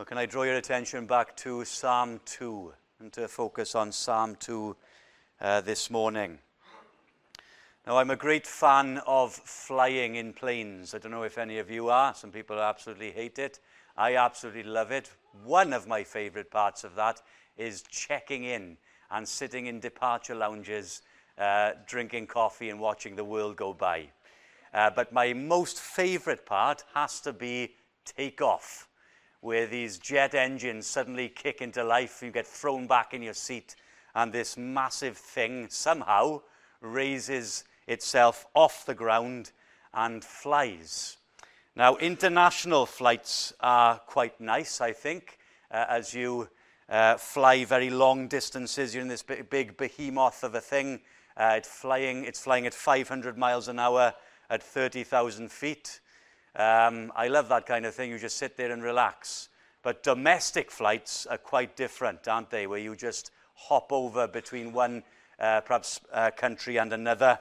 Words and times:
Well, 0.00 0.06
can 0.06 0.16
I 0.16 0.24
draw 0.24 0.44
your 0.44 0.56
attention 0.56 1.04
back 1.04 1.36
to 1.36 1.62
Psalm 1.62 2.22
2 2.24 2.72
and 3.00 3.12
to 3.12 3.28
focus 3.28 3.74
on 3.74 3.92
Psalm 3.92 4.34
2 4.40 4.74
uh, 5.42 5.60
this 5.60 5.90
morning? 5.90 6.38
Now, 7.86 7.98
I'm 7.98 8.08
a 8.08 8.16
great 8.16 8.46
fan 8.46 9.02
of 9.06 9.34
flying 9.34 10.14
in 10.14 10.32
planes. 10.32 10.94
I 10.94 10.98
don't 11.00 11.12
know 11.12 11.24
if 11.24 11.36
any 11.36 11.58
of 11.58 11.70
you 11.70 11.90
are. 11.90 12.14
Some 12.14 12.30
people 12.30 12.58
absolutely 12.58 13.10
hate 13.10 13.38
it. 13.38 13.60
I 13.94 14.16
absolutely 14.16 14.62
love 14.62 14.90
it. 14.90 15.10
One 15.44 15.74
of 15.74 15.86
my 15.86 16.02
favorite 16.02 16.50
parts 16.50 16.82
of 16.82 16.94
that 16.94 17.20
is 17.58 17.82
checking 17.82 18.44
in 18.44 18.78
and 19.10 19.28
sitting 19.28 19.66
in 19.66 19.80
departure 19.80 20.34
lounges, 20.34 21.02
uh, 21.36 21.72
drinking 21.86 22.28
coffee 22.28 22.70
and 22.70 22.80
watching 22.80 23.16
the 23.16 23.24
world 23.24 23.54
go 23.56 23.74
by. 23.74 24.08
Uh, 24.72 24.88
but 24.88 25.12
my 25.12 25.34
most 25.34 25.78
favorite 25.78 26.46
part 26.46 26.84
has 26.94 27.20
to 27.20 27.34
be 27.34 27.74
takeoff 28.06 28.88
where 29.40 29.66
these 29.66 29.98
jet 29.98 30.34
engines 30.34 30.86
suddenly 30.86 31.28
kick 31.28 31.60
into 31.60 31.82
life, 31.82 32.22
you 32.22 32.30
get 32.30 32.46
thrown 32.46 32.86
back 32.86 33.14
in 33.14 33.22
your 33.22 33.34
seat, 33.34 33.76
and 34.14 34.32
this 34.32 34.56
massive 34.56 35.16
thing 35.16 35.66
somehow 35.70 36.40
raises 36.80 37.64
itself 37.86 38.46
off 38.54 38.84
the 38.86 38.94
ground 38.94 39.52
and 39.94 40.24
flies. 40.24 41.16
Now, 41.76 41.96
international 41.96 42.86
flights 42.86 43.52
are 43.60 43.98
quite 44.00 44.40
nice, 44.40 44.80
I 44.80 44.92
think, 44.92 45.38
uh, 45.70 45.86
as 45.88 46.12
you 46.12 46.48
uh, 46.88 47.16
fly 47.16 47.64
very 47.64 47.90
long 47.90 48.28
distances. 48.28 48.94
You're 48.94 49.02
in 49.02 49.08
this 49.08 49.22
big 49.22 49.76
behemoth 49.76 50.42
of 50.42 50.54
a 50.54 50.60
thing. 50.60 51.00
Uh, 51.36 51.54
it's, 51.56 51.68
flying, 51.68 52.24
it's 52.24 52.40
flying 52.40 52.66
at 52.66 52.74
500 52.74 53.38
miles 53.38 53.68
an 53.68 53.78
hour 53.78 54.12
at 54.50 54.62
30,000 54.62 55.50
feet. 55.50 56.00
Um, 56.56 57.12
I 57.14 57.28
love 57.28 57.48
that 57.48 57.66
kind 57.66 57.86
of 57.86 57.94
thing. 57.94 58.10
You 58.10 58.18
just 58.18 58.36
sit 58.36 58.56
there 58.56 58.72
and 58.72 58.82
relax. 58.82 59.48
But 59.82 60.02
domestic 60.02 60.70
flights 60.70 61.26
are 61.26 61.38
quite 61.38 61.76
different, 61.76 62.28
aren't 62.28 62.50
they? 62.50 62.66
Where 62.66 62.78
you 62.78 62.96
just 62.96 63.30
hop 63.54 63.92
over 63.92 64.26
between 64.26 64.72
one 64.72 65.02
uh, 65.38 65.60
perhaps 65.62 66.00
uh, 66.12 66.30
country 66.30 66.78
and 66.78 66.92
another. 66.92 67.38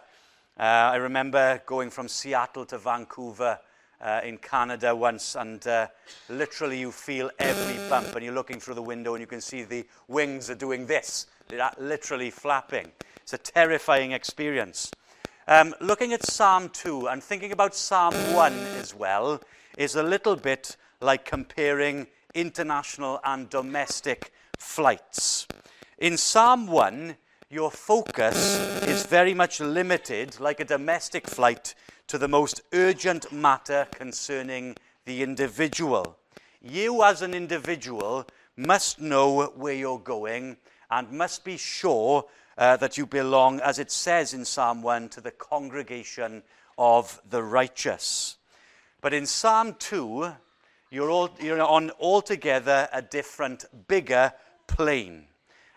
Uh, 0.57 0.63
I 0.63 0.95
remember 0.95 1.61
going 1.65 1.89
from 1.89 2.07
Seattle 2.07 2.65
to 2.67 2.77
Vancouver 2.77 3.59
uh, 4.01 4.21
in 4.23 4.37
Canada 4.37 4.95
once 4.95 5.35
and 5.35 5.65
uh, 5.67 5.87
literally 6.29 6.79
you 6.79 6.91
feel 6.91 7.29
every 7.39 7.77
bump 7.89 8.15
and 8.15 8.23
you're 8.23 8.33
looking 8.33 8.59
through 8.59 8.75
the 8.75 8.81
window 8.81 9.13
and 9.13 9.21
you 9.21 9.27
can 9.27 9.41
see 9.41 9.63
the 9.63 9.85
wings 10.07 10.49
are 10.49 10.55
doing 10.55 10.85
this. 10.85 11.27
They're 11.47 11.71
literally 11.77 12.29
flapping. 12.29 12.91
It's 13.21 13.33
a 13.33 13.37
terrifying 13.37 14.11
experience. 14.11 14.91
Um, 15.51 15.73
looking 15.81 16.13
at 16.13 16.23
Psalm 16.23 16.69
2 16.69 17.07
and 17.07 17.23
thinking 17.23 17.51
about 17.51 17.73
Psalm 17.73 18.13
1 18.35 18.53
as 18.79 18.93
well 18.93 19.41
is 19.79 19.95
a 19.95 20.03
little 20.03 20.35
bit 20.35 20.77
like 21.01 21.25
comparing 21.25 22.05
international 22.35 23.19
and 23.23 23.49
domestic 23.49 24.31
flights. 24.59 25.47
In 25.97 26.17
Psalm 26.17 26.67
1, 26.67 27.15
your 27.49 27.71
focus 27.71 28.59
is 28.83 29.07
very 29.07 29.33
much 29.33 29.59
limited, 29.59 30.39
like 30.39 30.59
a 30.59 30.65
domestic 30.65 31.27
flight, 31.27 31.73
to 32.05 32.19
the 32.19 32.27
most 32.27 32.61
urgent 32.71 33.31
matter 33.31 33.87
concerning 33.89 34.75
the 35.05 35.23
individual. 35.23 36.15
You, 36.61 37.03
as 37.03 37.23
an 37.23 37.33
individual, 37.33 38.27
must 38.55 39.01
know 39.01 39.47
where 39.55 39.73
you're 39.73 39.97
going 39.97 40.57
and 40.91 41.11
must 41.11 41.43
be 41.43 41.57
sure 41.57 42.25
uh, 42.59 42.75
that 42.75 42.97
you 42.97 43.05
belong, 43.05 43.61
as 43.61 43.79
it 43.79 43.89
says 43.89 44.33
in 44.33 44.43
Psalm 44.43 44.81
1, 44.81 45.07
to 45.09 45.21
the 45.21 45.31
congregation 45.31 46.43
of 46.77 47.21
the 47.29 47.41
righteous. 47.41 48.35
But 48.99 49.13
in 49.13 49.25
Psalm 49.25 49.77
2, 49.79 50.33
you're, 50.91 51.09
all, 51.09 51.29
you're 51.39 51.61
on 51.61 51.91
altogether 52.01 52.89
a 52.91 53.01
different, 53.01 53.63
bigger 53.87 54.33
plane. 54.67 55.27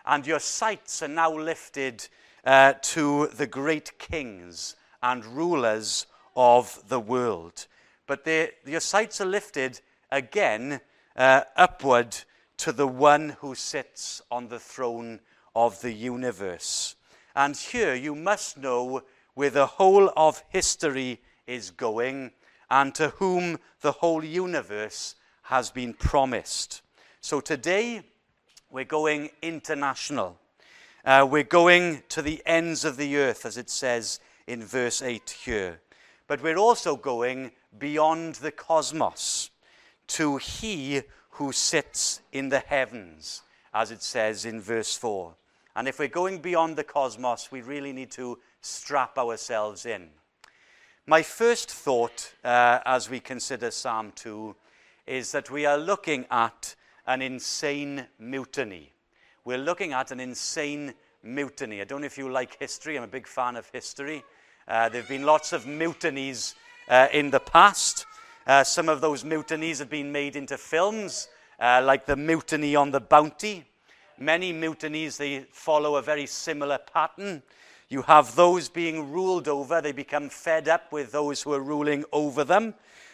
And 0.05 0.27
your 0.27 0.41
sights 0.41 1.01
are 1.01 1.07
now 1.07 1.33
lifted 1.33 2.05
uh, 2.43 2.73
to 2.81 3.27
the 3.27 3.47
great 3.47 3.97
kings 3.97 4.75
and 5.01 5.23
rulers 5.25 6.05
of 6.35 6.83
the 6.89 6.99
world. 6.99 7.65
But 8.07 8.27
your 8.65 8.81
sights 8.81 9.21
are 9.21 9.25
lifted 9.25 9.79
again 10.11 10.81
uh, 11.15 11.43
upward 11.55 12.17
to 12.57 12.73
the 12.73 12.87
one 12.87 13.37
who 13.39 13.55
sits 13.55 14.21
on 14.29 14.49
the 14.49 14.59
throne 14.59 15.21
of 15.55 15.81
the 15.81 15.91
universe. 15.91 16.95
And 17.35 17.55
here 17.55 17.95
you 17.95 18.15
must 18.15 18.57
know 18.57 19.03
where 19.33 19.49
the 19.49 19.65
whole 19.65 20.11
of 20.15 20.43
history 20.49 21.19
is 21.47 21.71
going 21.71 22.31
and 22.69 22.93
to 22.95 23.09
whom 23.09 23.59
the 23.81 23.91
whole 23.91 24.23
universe 24.23 25.15
has 25.43 25.69
been 25.69 25.93
promised. 25.93 26.81
So 27.21 27.39
today 27.39 28.01
we're 28.69 28.83
going 28.83 29.29
international. 29.41 30.37
Uh, 31.05 31.27
we're 31.29 31.43
going 31.43 32.03
to 32.09 32.21
the 32.21 32.41
ends 32.45 32.85
of 32.85 32.97
the 32.97 33.17
earth, 33.17 33.45
as 33.45 33.57
it 33.57 33.69
says 33.69 34.19
in 34.47 34.63
verse 34.63 35.01
8 35.01 35.29
here. 35.43 35.81
But 36.27 36.41
we're 36.41 36.57
also 36.57 36.95
going 36.95 37.51
beyond 37.77 38.35
the 38.35 38.51
cosmos 38.51 39.49
to 40.07 40.37
He 40.37 41.01
who 41.31 41.51
sits 41.51 42.21
in 42.31 42.49
the 42.49 42.59
heavens, 42.59 43.41
as 43.73 43.91
it 43.91 44.01
says 44.01 44.45
in 44.45 44.61
verse 44.61 44.95
4. 44.95 45.35
And 45.75 45.87
if 45.87 45.99
we're 45.99 46.07
going 46.07 46.39
beyond 46.39 46.75
the 46.75 46.83
cosmos, 46.83 47.51
we 47.51 47.61
really 47.61 47.93
need 47.93 48.11
to 48.11 48.39
strap 48.61 49.17
ourselves 49.17 49.85
in. 49.85 50.09
My 51.07 51.21
first 51.23 51.71
thought 51.71 52.33
uh, 52.43 52.79
as 52.85 53.09
we 53.09 53.19
consider 53.19 53.71
Psalm 53.71 54.13
2 54.15 54.55
is 55.07 55.31
that 55.31 55.49
we 55.49 55.65
are 55.65 55.77
looking 55.77 56.25
at 56.31 56.75
an 57.07 57.21
insane 57.21 58.05
mutiny. 58.19 58.93
We're 59.43 59.57
looking 59.57 59.93
at 59.93 60.11
an 60.11 60.19
insane 60.19 60.93
mutiny. 61.23 61.81
I 61.81 61.83
don't 61.83 62.01
know 62.01 62.07
if 62.07 62.17
you 62.17 62.29
like 62.29 62.57
history, 62.59 62.97
I'm 62.97 63.03
a 63.03 63.07
big 63.07 63.27
fan 63.27 63.55
of 63.55 63.69
history. 63.71 64.23
Uh, 64.67 64.87
there 64.89 65.01
have 65.01 65.09
been 65.09 65.25
lots 65.25 65.51
of 65.51 65.65
mutinies 65.65 66.55
uh, 66.87 67.07
in 67.11 67.31
the 67.31 67.39
past. 67.39 68.05
Uh, 68.45 68.63
some 68.63 68.89
of 68.89 69.01
those 69.01 69.23
mutinies 69.23 69.79
have 69.79 69.89
been 69.89 70.11
made 70.11 70.35
into 70.35 70.57
films, 70.57 71.27
uh, 71.59 71.81
like 71.83 72.05
the 72.05 72.15
Mutiny 72.15 72.75
on 72.75 72.91
the 72.91 72.99
Bounty. 72.99 73.65
Many 74.17 74.53
mutinies, 74.53 75.17
they 75.17 75.45
follow 75.51 75.95
a 75.95 76.01
very 76.01 76.25
similar 76.25 76.77
pattern. 76.77 77.43
You 77.89 78.03
have 78.03 78.35
those 78.35 78.69
being 78.69 79.11
ruled 79.11 79.47
over, 79.47 79.81
they 79.81 79.91
become 79.91 80.29
fed 80.29 80.67
up 80.67 80.91
with 80.91 81.11
those 81.11 81.41
who 81.41 81.53
are 81.53 81.61
ruling 81.61 82.05
over 82.11 82.43
them 82.43 82.73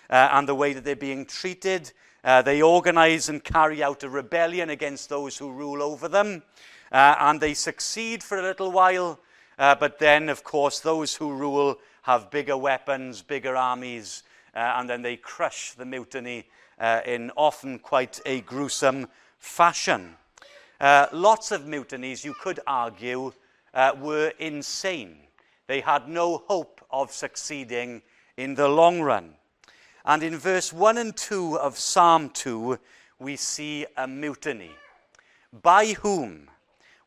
uh, 0.10 0.30
and 0.32 0.48
the 0.48 0.56
way 0.56 0.74
that 0.74 0.84
they're 0.84 0.96
being 0.96 1.26
treated. 1.26 1.92
Uh, 2.24 2.42
they 2.42 2.62
organize 2.62 3.30
and 3.30 3.44
carry 3.44 3.82
out 3.82 4.04
a 4.04 4.10
rebellion 4.10 4.70
against 4.70 5.10
those 5.10 5.38
who 5.38 5.52
rule 5.52 5.82
over 5.82 6.08
them, 6.08 6.44
uh, 6.92 7.16
and 7.20 7.40
they 7.40 7.54
succeed 7.54 8.22
for 8.22 8.38
a 8.38 8.44
little 8.44 8.72
while. 8.72 9.20
Uh, 9.58 9.76
but 9.76 10.00
then, 10.00 10.30
of 10.30 10.44
course, 10.44 10.80
those 10.80 11.16
who 11.16 11.34
rule 11.34 11.78
have 12.04 12.30
bigger 12.30 12.58
weapons, 12.58 13.22
bigger 13.22 13.56
armies, 13.56 14.24
uh, 14.56 14.76
and 14.78 14.90
then 14.90 15.02
they 15.02 15.16
crush 15.16 15.72
the 15.74 15.86
mutiny 15.86 16.46
uh, 16.80 17.02
in 17.06 17.31
often 17.38 17.80
quite 17.80 18.20
a 18.26 18.42
gruesome 18.42 19.08
fashion. 19.38 20.16
Uh, 20.79 21.07
lots 21.12 21.51
of 21.51 21.67
mutinies, 21.67 22.23
you 22.23 22.34
could 22.34 22.59
argue, 22.66 23.34
uh, 23.73 23.91
were 24.00 24.31
insane. 24.40 25.17
They 25.67 25.81
had 25.81 26.07
no 26.07 26.38
hope 26.47 26.81
of 26.90 27.12
succeeding 27.12 28.01
in 28.38 28.56
the 28.56 28.69
long 28.69 29.01
run. 29.01 29.35
And 30.06 30.23
in 30.23 30.38
verse 30.38 30.72
1 30.72 30.97
and 30.97 31.16
2 31.16 31.59
of 31.59 31.78
Psalm 31.78 32.29
2, 32.29 32.79
we 33.19 33.35
see 33.35 33.85
a 33.97 34.07
mutiny. 34.07 34.72
By 35.62 35.88
whom? 35.88 36.50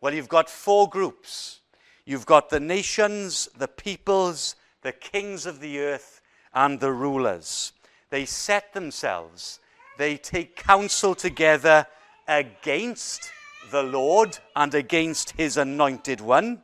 Well, 0.01 0.13
you've 0.13 0.29
got 0.29 0.51
four 0.51 0.89
groups. 0.89 1.61
You've 2.05 2.27
got 2.27 2.51
the 2.51 2.61
nations, 2.61 3.49
the 3.57 3.69
peoples, 3.69 4.57
the 4.83 4.93
kings 4.93 5.47
of 5.47 5.61
the 5.61 5.81
earth, 5.81 6.21
and 6.53 6.79
the 6.79 6.93
rulers. 6.93 7.73
They 8.11 8.27
set 8.27 8.75
themselves, 8.75 9.61
they 9.97 10.19
take 10.19 10.57
counsel 10.57 11.15
together 11.15 11.87
against 12.29 13.33
the 13.71 13.83
Lord 13.83 14.39
and 14.57 14.75
against 14.75 15.33
his 15.33 15.57
anointed 15.57 16.21
one. 16.21 16.63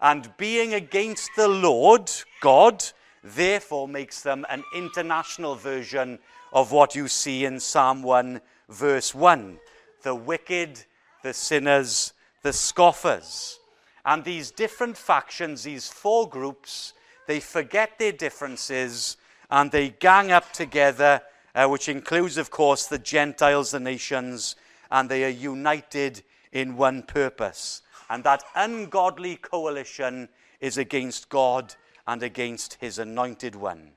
And 0.00 0.36
being 0.36 0.74
against 0.74 1.30
the 1.36 1.48
Lord, 1.48 2.10
God, 2.40 2.84
therefore 3.22 3.86
makes 3.86 4.20
them 4.22 4.44
an 4.48 4.64
international 4.74 5.54
version 5.54 6.18
of 6.52 6.72
what 6.72 6.94
you 6.94 7.08
see 7.08 7.44
in 7.44 7.60
Psalm 7.60 8.02
1, 8.02 8.40
verse 8.68 9.14
1 9.14 9.58
the 10.02 10.14
wicked, 10.14 10.84
the 11.22 11.32
sinners, 11.32 12.12
the 12.42 12.52
scoffers. 12.52 13.60
And 14.04 14.24
these 14.24 14.50
different 14.50 14.96
factions, 14.96 15.62
these 15.62 15.88
four 15.88 16.28
groups, 16.28 16.92
they 17.28 17.38
forget 17.38 17.98
their 18.00 18.10
differences 18.10 19.16
and 19.48 19.70
they 19.70 19.90
gang 19.90 20.32
up 20.32 20.52
together, 20.52 21.22
uh, 21.54 21.68
which 21.68 21.88
includes, 21.88 22.36
of 22.36 22.50
course, 22.50 22.86
the 22.86 22.98
Gentiles, 22.98 23.70
the 23.70 23.78
nations, 23.78 24.56
and 24.90 25.08
they 25.08 25.24
are 25.24 25.28
united 25.28 26.22
in 26.52 26.76
one 26.76 27.02
purpose. 27.02 27.82
And 28.08 28.22
that 28.24 28.44
ungodly 28.54 29.36
coalition 29.36 30.28
is 30.60 30.78
against 30.78 31.28
God 31.28 31.74
and 32.06 32.22
against 32.22 32.74
his 32.74 32.98
anointed 32.98 33.54
one. 33.54 33.92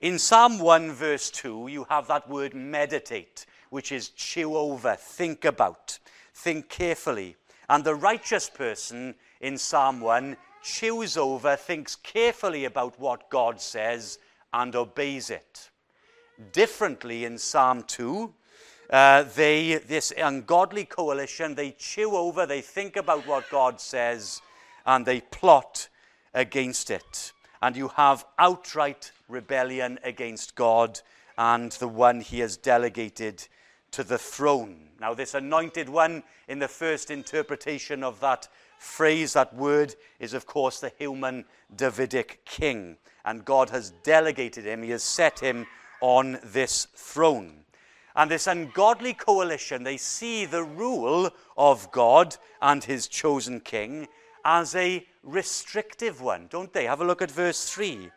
In 0.00 0.18
Psalm 0.18 0.58
1, 0.58 0.92
verse 0.92 1.30
2, 1.30 1.68
you 1.68 1.84
have 1.88 2.06
that 2.08 2.28
word 2.28 2.54
meditate, 2.54 3.46
which 3.70 3.92
is 3.92 4.10
chew 4.10 4.56
over, 4.56 4.94
think 4.94 5.44
about, 5.44 5.98
think 6.34 6.68
carefully. 6.68 7.36
And 7.70 7.82
the 7.82 7.94
righteous 7.94 8.50
person 8.50 9.14
in 9.40 9.56
Psalm 9.56 10.00
1 10.00 10.36
chews 10.62 11.16
over, 11.16 11.56
thinks 11.56 11.96
carefully 11.96 12.64
about 12.64 12.98
what 13.00 13.30
God 13.30 13.60
says, 13.60 14.18
and 14.52 14.74
obeys 14.74 15.30
it. 15.30 15.70
Differently 16.52 17.24
in 17.24 17.38
Psalm 17.38 17.82
2, 17.84 18.34
uh, 18.90 19.24
they, 19.34 19.76
this 19.86 20.12
ungodly 20.16 20.84
coalition, 20.84 21.54
they 21.54 21.72
chew 21.72 22.16
over, 22.16 22.46
they 22.46 22.60
think 22.60 22.96
about 22.96 23.26
what 23.26 23.50
God 23.50 23.80
says, 23.80 24.40
and 24.86 25.04
they 25.04 25.20
plot 25.20 25.88
against 26.34 26.90
it. 26.90 27.32
And 27.62 27.76
you 27.76 27.88
have 27.88 28.24
outright 28.38 29.10
rebellion 29.28 29.98
against 30.04 30.54
God 30.54 31.00
and 31.38 31.72
the 31.72 31.88
one 31.88 32.20
he 32.20 32.40
has 32.40 32.56
delegated 32.56 33.46
to 33.92 34.04
the 34.04 34.18
throne. 34.18 34.88
Now, 35.00 35.14
this 35.14 35.34
anointed 35.34 35.88
one, 35.88 36.22
in 36.48 36.58
the 36.58 36.68
first 36.68 37.10
interpretation 37.10 38.02
of 38.02 38.20
that 38.20 38.48
phrase, 38.78 39.32
that 39.32 39.54
word, 39.54 39.94
is 40.20 40.34
of 40.34 40.46
course 40.46 40.80
the 40.80 40.92
human 40.98 41.44
Davidic 41.74 42.44
king. 42.44 42.96
And 43.24 43.44
God 43.44 43.70
has 43.70 43.90
delegated 44.02 44.64
him, 44.64 44.82
he 44.82 44.90
has 44.90 45.02
set 45.02 45.40
him 45.40 45.66
on 46.00 46.38
this 46.44 46.86
throne. 46.94 47.64
And 48.16 48.30
this 48.30 48.46
ungodly 48.46 49.12
coalition, 49.12 49.82
they 49.82 49.98
see 49.98 50.46
the 50.46 50.64
rule 50.64 51.30
of 51.56 51.92
God 51.92 52.36
and 52.62 52.82
his 52.82 53.08
chosen 53.08 53.60
king 53.60 54.08
as 54.42 54.74
a 54.74 55.06
restrictive 55.22 56.22
one, 56.22 56.46
don't 56.48 56.72
they? 56.72 56.86
Have 56.86 57.02
a 57.02 57.04
look 57.04 57.20
at 57.20 57.30
verse 57.30 57.68
3. 57.68 58.10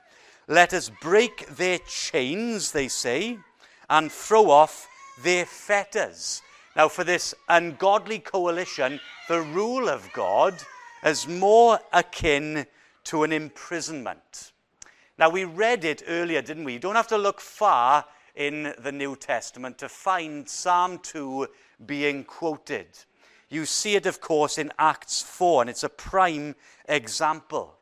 Let 0.48 0.74
us 0.74 0.90
break 1.02 1.48
their 1.48 1.80
chains, 1.80 2.72
they 2.72 2.88
say, 2.88 3.40
and 3.90 4.10
throw 4.10 4.50
off 4.50 4.88
their 5.22 5.46
fetters. 5.46 6.42
Now, 6.76 6.88
for 6.88 7.04
this 7.04 7.36
ungodly 7.50 8.20
coalition, 8.20 9.02
the 9.28 9.42
rule 9.42 9.90
of 9.90 10.12
God 10.14 10.56
is 11.04 11.28
more 11.28 11.80
akin 11.92 12.66
to 13.06 13.24
an 13.24 13.34
imprisonment. 13.34 14.54
Now, 15.18 15.30
we 15.30 15.44
read 15.44 15.84
it 15.84 16.04
earlier, 16.08 16.42
didn't 16.42 16.64
we? 16.64 16.74
You 16.74 16.80
don't 16.80 16.96
have 16.96 17.08
to 17.08 17.18
look 17.18 17.42
far 17.42 18.06
in 18.40 18.74
the 18.80 18.92
New 18.92 19.18
Testament 19.18 19.78
to 19.78 19.90
find 19.90 20.48
Psalm 20.48 20.98
2 21.00 21.46
being 21.86 22.24
quoted. 22.24 22.88
You 23.50 23.66
see 23.66 23.96
it, 23.96 24.06
of 24.06 24.22
course, 24.22 24.58
in 24.58 24.72
Acts 24.80 25.22
4, 25.22 25.64
and 25.64 25.70
it's 25.70 25.84
a 25.84 25.90
prime 25.90 26.56
example. 26.88 27.76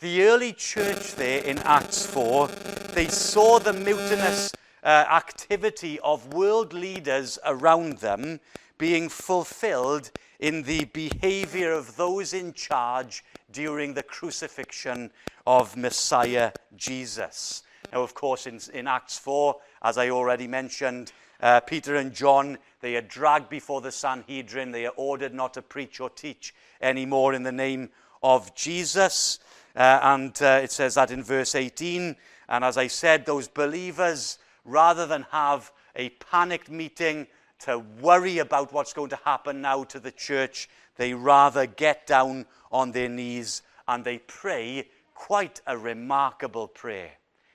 The 0.00 0.24
early 0.24 0.52
church 0.52 1.14
there 1.14 1.44
in 1.44 1.58
Acts 1.60 2.04
4, 2.06 2.48
they 2.92 3.06
saw 3.06 3.60
the 3.60 3.72
mutinous 3.72 4.52
uh, 4.82 4.88
activity 4.88 6.00
of 6.00 6.34
world 6.34 6.72
leaders 6.72 7.38
around 7.46 7.98
them 7.98 8.40
being 8.78 9.08
fulfilled 9.08 10.10
in 10.40 10.64
the 10.64 10.86
behavior 10.86 11.70
of 11.70 11.94
those 11.94 12.34
in 12.34 12.52
charge 12.52 13.22
during 13.52 13.94
the 13.94 14.02
crucifixion 14.02 15.12
of 15.46 15.76
Messiah 15.76 16.50
Jesus. 16.76 17.62
Now, 17.94 18.02
of 18.02 18.12
course, 18.12 18.48
in, 18.48 18.58
in 18.72 18.88
Acts 18.88 19.18
4, 19.18 19.54
as 19.82 19.98
I 19.98 20.10
already 20.10 20.48
mentioned, 20.48 21.12
uh, 21.40 21.60
Peter 21.60 21.94
and 21.94 22.12
John, 22.12 22.58
they 22.80 22.96
are 22.96 23.00
dragged 23.00 23.48
before 23.48 23.80
the 23.80 23.92
Sanhedrin. 23.92 24.72
They 24.72 24.86
are 24.86 24.92
ordered 24.96 25.32
not 25.32 25.54
to 25.54 25.62
preach 25.62 26.00
or 26.00 26.10
teach 26.10 26.56
anymore 26.80 27.34
in 27.34 27.44
the 27.44 27.52
name 27.52 27.90
of 28.20 28.52
Jesus. 28.56 29.38
Uh, 29.76 30.00
and 30.02 30.42
uh, 30.42 30.60
it 30.64 30.72
says 30.72 30.96
that 30.96 31.12
in 31.12 31.22
verse 31.22 31.54
18. 31.54 32.16
And 32.48 32.64
as 32.64 32.76
I 32.76 32.88
said, 32.88 33.26
those 33.26 33.46
believers, 33.46 34.38
rather 34.64 35.06
than 35.06 35.24
have 35.30 35.70
a 35.94 36.08
panicked 36.08 36.70
meeting 36.70 37.28
to 37.60 37.78
worry 38.00 38.38
about 38.38 38.72
what's 38.72 38.92
going 38.92 39.10
to 39.10 39.20
happen 39.24 39.60
now 39.60 39.84
to 39.84 40.00
the 40.00 40.10
church, 40.10 40.68
they 40.96 41.14
rather 41.14 41.64
get 41.64 42.08
down 42.08 42.46
on 42.72 42.90
their 42.90 43.08
knees 43.08 43.62
and 43.86 44.04
they 44.04 44.18
pray 44.18 44.88
quite 45.14 45.60
a 45.64 45.78
remarkable 45.78 46.66
prayer. 46.66 47.12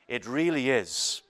It 0.10 0.26
really 0.26 0.72
is. 0.72 1.22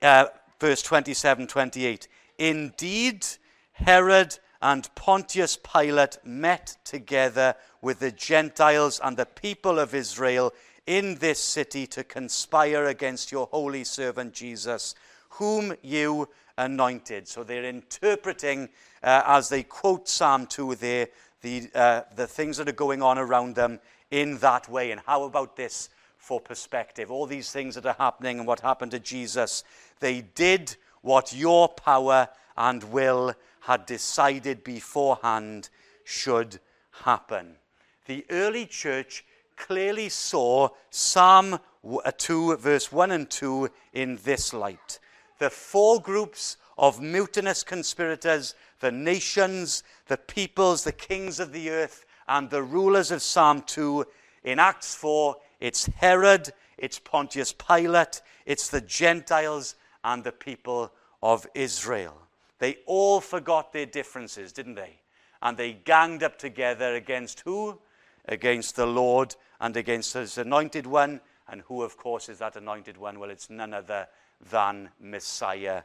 Uh, 0.00 0.26
verse 0.60 0.80
27 0.80 1.48
28. 1.48 2.06
Indeed, 2.38 3.26
Herod 3.72 4.38
and 4.62 4.88
Pontius 4.94 5.56
Pilate 5.56 6.18
met 6.24 6.76
together 6.84 7.56
with 7.82 7.98
the 7.98 8.12
Gentiles 8.12 9.00
and 9.02 9.16
the 9.16 9.26
people 9.26 9.80
of 9.80 9.92
Israel 9.92 10.54
in 10.86 11.16
this 11.16 11.40
city 11.40 11.86
to 11.88 12.04
conspire 12.04 12.86
against 12.86 13.32
your 13.32 13.48
holy 13.48 13.82
servant 13.82 14.34
Jesus, 14.34 14.94
whom 15.30 15.74
you 15.82 16.28
anointed. 16.56 17.26
So 17.26 17.42
they're 17.42 17.64
interpreting, 17.64 18.68
uh, 19.02 19.22
as 19.26 19.48
they 19.48 19.64
quote 19.64 20.08
Psalm 20.08 20.46
2 20.46 20.76
there, 20.76 21.08
the, 21.42 21.68
uh, 21.74 22.02
the 22.14 22.28
things 22.28 22.56
that 22.58 22.68
are 22.68 22.72
going 22.72 23.02
on 23.02 23.18
around 23.18 23.56
them 23.56 23.80
in 24.12 24.38
that 24.38 24.68
way. 24.68 24.92
And 24.92 25.00
how 25.04 25.24
about 25.24 25.56
this 25.56 25.90
for 26.28 26.40
perspective? 26.42 27.10
All 27.10 27.24
these 27.24 27.50
things 27.50 27.74
that 27.74 27.86
are 27.86 27.96
happening 27.98 28.38
and 28.38 28.46
what 28.46 28.60
happened 28.60 28.90
to 28.90 29.00
Jesus, 29.00 29.64
they 30.00 30.20
did 30.20 30.76
what 31.00 31.34
your 31.34 31.70
power 31.70 32.28
and 32.54 32.84
will 32.84 33.34
had 33.60 33.86
decided 33.86 34.62
beforehand 34.62 35.70
should 36.04 36.60
happen. 37.04 37.56
The 38.04 38.26
early 38.28 38.66
church 38.66 39.24
clearly 39.56 40.10
saw 40.10 40.68
Psalm 40.90 41.60
uh, 42.04 42.12
2, 42.18 42.58
verse 42.58 42.92
1 42.92 43.10
and 43.10 43.30
2 43.30 43.70
in 43.94 44.18
this 44.22 44.52
light. 44.52 44.98
The 45.38 45.48
four 45.48 45.98
groups 45.98 46.58
of 46.76 47.00
mutinous 47.00 47.62
conspirators, 47.62 48.54
the 48.80 48.92
nations, 48.92 49.82
the 50.08 50.18
peoples, 50.18 50.84
the 50.84 50.92
kings 50.92 51.40
of 51.40 51.52
the 51.52 51.70
earth, 51.70 52.04
and 52.28 52.50
the 52.50 52.62
rulers 52.62 53.10
of 53.10 53.22
Psalm 53.22 53.62
2. 53.62 54.04
In 54.44 54.58
Acts 54.58 54.94
4, 54.94 55.36
it's 55.60 55.86
Herod, 55.86 56.52
it's 56.76 56.98
Pontius 56.98 57.52
Pilate, 57.52 58.22
it's 58.46 58.68
the 58.68 58.80
Gentiles, 58.80 59.74
and 60.04 60.24
the 60.24 60.32
people 60.32 60.92
of 61.22 61.46
Israel. 61.54 62.16
They 62.58 62.78
all 62.86 63.20
forgot 63.20 63.72
their 63.72 63.86
differences, 63.86 64.52
didn't 64.52 64.74
they? 64.74 65.00
And 65.42 65.56
they 65.56 65.72
ganged 65.72 66.22
up 66.22 66.38
together 66.38 66.94
against 66.94 67.40
who? 67.40 67.78
Against 68.26 68.76
the 68.76 68.86
Lord 68.86 69.34
and 69.60 69.76
against 69.76 70.14
his 70.14 70.38
anointed 70.38 70.86
one. 70.86 71.20
And 71.48 71.62
who, 71.62 71.82
of 71.82 71.96
course, 71.96 72.28
is 72.28 72.38
that 72.38 72.56
anointed 72.56 72.96
one? 72.96 73.18
Well, 73.18 73.30
it's 73.30 73.48
none 73.48 73.72
other 73.72 74.08
than 74.50 74.90
Messiah 75.00 75.82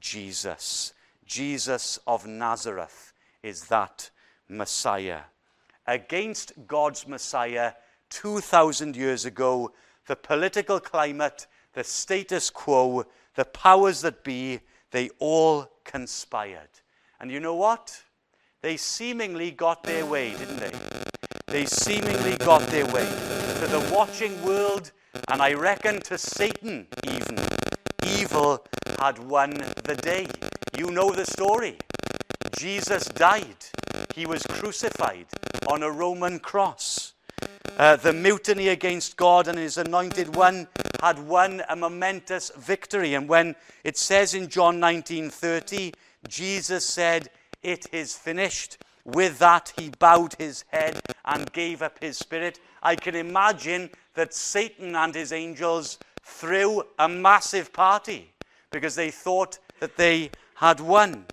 Jesus. 0.00 0.92
Jesus 1.24 1.98
of 2.06 2.26
Nazareth 2.26 3.12
is 3.42 3.64
that 3.66 4.10
Messiah. 4.48 5.20
Against 5.86 6.52
God's 6.66 7.06
Messiah 7.06 7.72
2,000 8.10 8.96
years 8.96 9.24
ago, 9.24 9.72
the 10.06 10.16
political 10.16 10.80
climate, 10.80 11.46
the 11.74 11.84
status 11.84 12.50
quo, 12.50 13.04
the 13.34 13.44
powers 13.44 14.00
that 14.00 14.24
be, 14.24 14.60
they 14.90 15.10
all 15.18 15.70
conspired. 15.84 16.68
And 17.20 17.30
you 17.30 17.40
know 17.40 17.54
what? 17.54 18.02
They 18.62 18.76
seemingly 18.76 19.50
got 19.50 19.82
their 19.82 20.04
way, 20.04 20.30
didn't 20.36 20.58
they? 20.58 20.72
They 21.46 21.66
seemingly 21.66 22.36
got 22.36 22.62
their 22.68 22.86
way. 22.86 23.06
To 23.60 23.66
the 23.66 23.90
watching 23.92 24.42
world, 24.44 24.92
and 25.28 25.40
I 25.40 25.54
reckon 25.54 26.00
to 26.02 26.18
Satan 26.18 26.86
even, 27.04 27.38
evil 28.04 28.66
had 28.98 29.18
won 29.18 29.52
the 29.84 29.98
day. 30.00 30.26
You 30.76 30.90
know 30.90 31.10
the 31.10 31.24
story. 31.24 31.78
Jesus 32.56 33.04
died. 33.06 33.56
He 34.14 34.26
was 34.26 34.42
crucified 34.42 35.26
on 35.68 35.82
a 35.82 35.90
Roman 35.90 36.38
cross. 36.40 37.07
Uh, 37.78 37.94
the 37.94 38.12
mutiny 38.12 38.68
against 38.68 39.16
God 39.16 39.46
and 39.46 39.56
his 39.56 39.78
anointed 39.78 40.34
one 40.34 40.66
had 41.00 41.16
won 41.16 41.62
a 41.68 41.76
momentous 41.76 42.50
victory. 42.56 43.14
And 43.14 43.28
when 43.28 43.54
it 43.84 43.96
says 43.96 44.34
in 44.34 44.48
John 44.48 44.80
19:30, 44.80 45.94
Jesus 46.26 46.84
said, 46.84 47.30
"It 47.62 47.86
is 47.92 48.16
finished." 48.16 48.78
With 49.04 49.38
that, 49.38 49.72
he 49.76 49.90
bowed 49.90 50.34
his 50.38 50.64
head 50.72 51.00
and 51.24 51.52
gave 51.52 51.80
up 51.80 52.00
his 52.00 52.18
spirit. 52.18 52.58
I 52.82 52.96
can 52.96 53.14
imagine 53.14 53.90
that 54.14 54.34
Satan 54.34 54.96
and 54.96 55.14
his 55.14 55.32
angels 55.32 56.00
threw 56.20 56.82
a 56.98 57.08
massive 57.08 57.72
party 57.72 58.34
because 58.72 58.96
they 58.96 59.12
thought 59.12 59.60
that 59.78 59.96
they 59.96 60.32
had 60.56 60.80
won. 60.80 61.26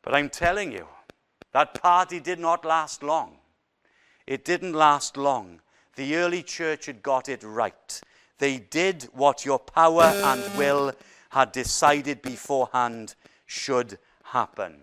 But 0.00 0.14
I'm 0.14 0.30
telling 0.30 0.70
you, 0.70 0.86
that 1.50 1.74
party 1.74 2.20
did 2.20 2.38
not 2.38 2.64
last 2.64 3.02
long. 3.02 3.40
It 4.26 4.44
didn't 4.44 4.72
last 4.72 5.16
long. 5.16 5.60
The 5.96 6.16
early 6.16 6.42
church 6.42 6.86
had 6.86 7.02
got 7.02 7.28
it 7.28 7.42
right. 7.42 8.00
They 8.38 8.58
did 8.58 9.08
what 9.12 9.44
your 9.44 9.58
power 9.58 10.02
and 10.02 10.42
will 10.56 10.92
had 11.30 11.52
decided 11.52 12.22
beforehand 12.22 13.14
should 13.46 13.98
happen. 14.24 14.82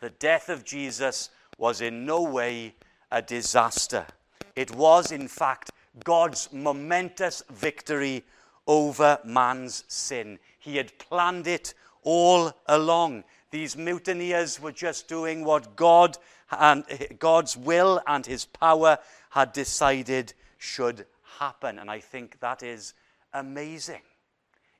The 0.00 0.10
death 0.10 0.48
of 0.48 0.64
Jesus 0.64 1.30
was 1.56 1.80
in 1.80 2.04
no 2.06 2.22
way 2.22 2.74
a 3.10 3.22
disaster. 3.22 4.06
It 4.54 4.74
was, 4.74 5.10
in 5.12 5.28
fact, 5.28 5.70
God's 6.04 6.52
momentous 6.52 7.42
victory 7.50 8.24
over 8.66 9.18
man's 9.24 9.84
sin. 9.88 10.38
He 10.58 10.76
had 10.76 10.96
planned 10.98 11.46
it 11.46 11.74
all 12.02 12.52
along. 12.66 13.24
These 13.50 13.76
mutineers 13.76 14.60
were 14.60 14.72
just 14.72 15.08
doing 15.08 15.44
what 15.44 15.74
God 15.74 16.18
and 16.50 16.84
God's 17.18 17.56
will 17.56 18.00
and 18.06 18.24
his 18.24 18.44
power 18.44 18.98
had 19.30 19.52
decided 19.52 20.32
should 20.56 21.06
happen. 21.38 21.78
And 21.78 21.90
I 21.90 22.00
think 22.00 22.40
that 22.40 22.62
is 22.62 22.94
amazing. 23.32 24.02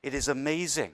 It 0.03 0.15
is 0.15 0.29
amazing. 0.29 0.93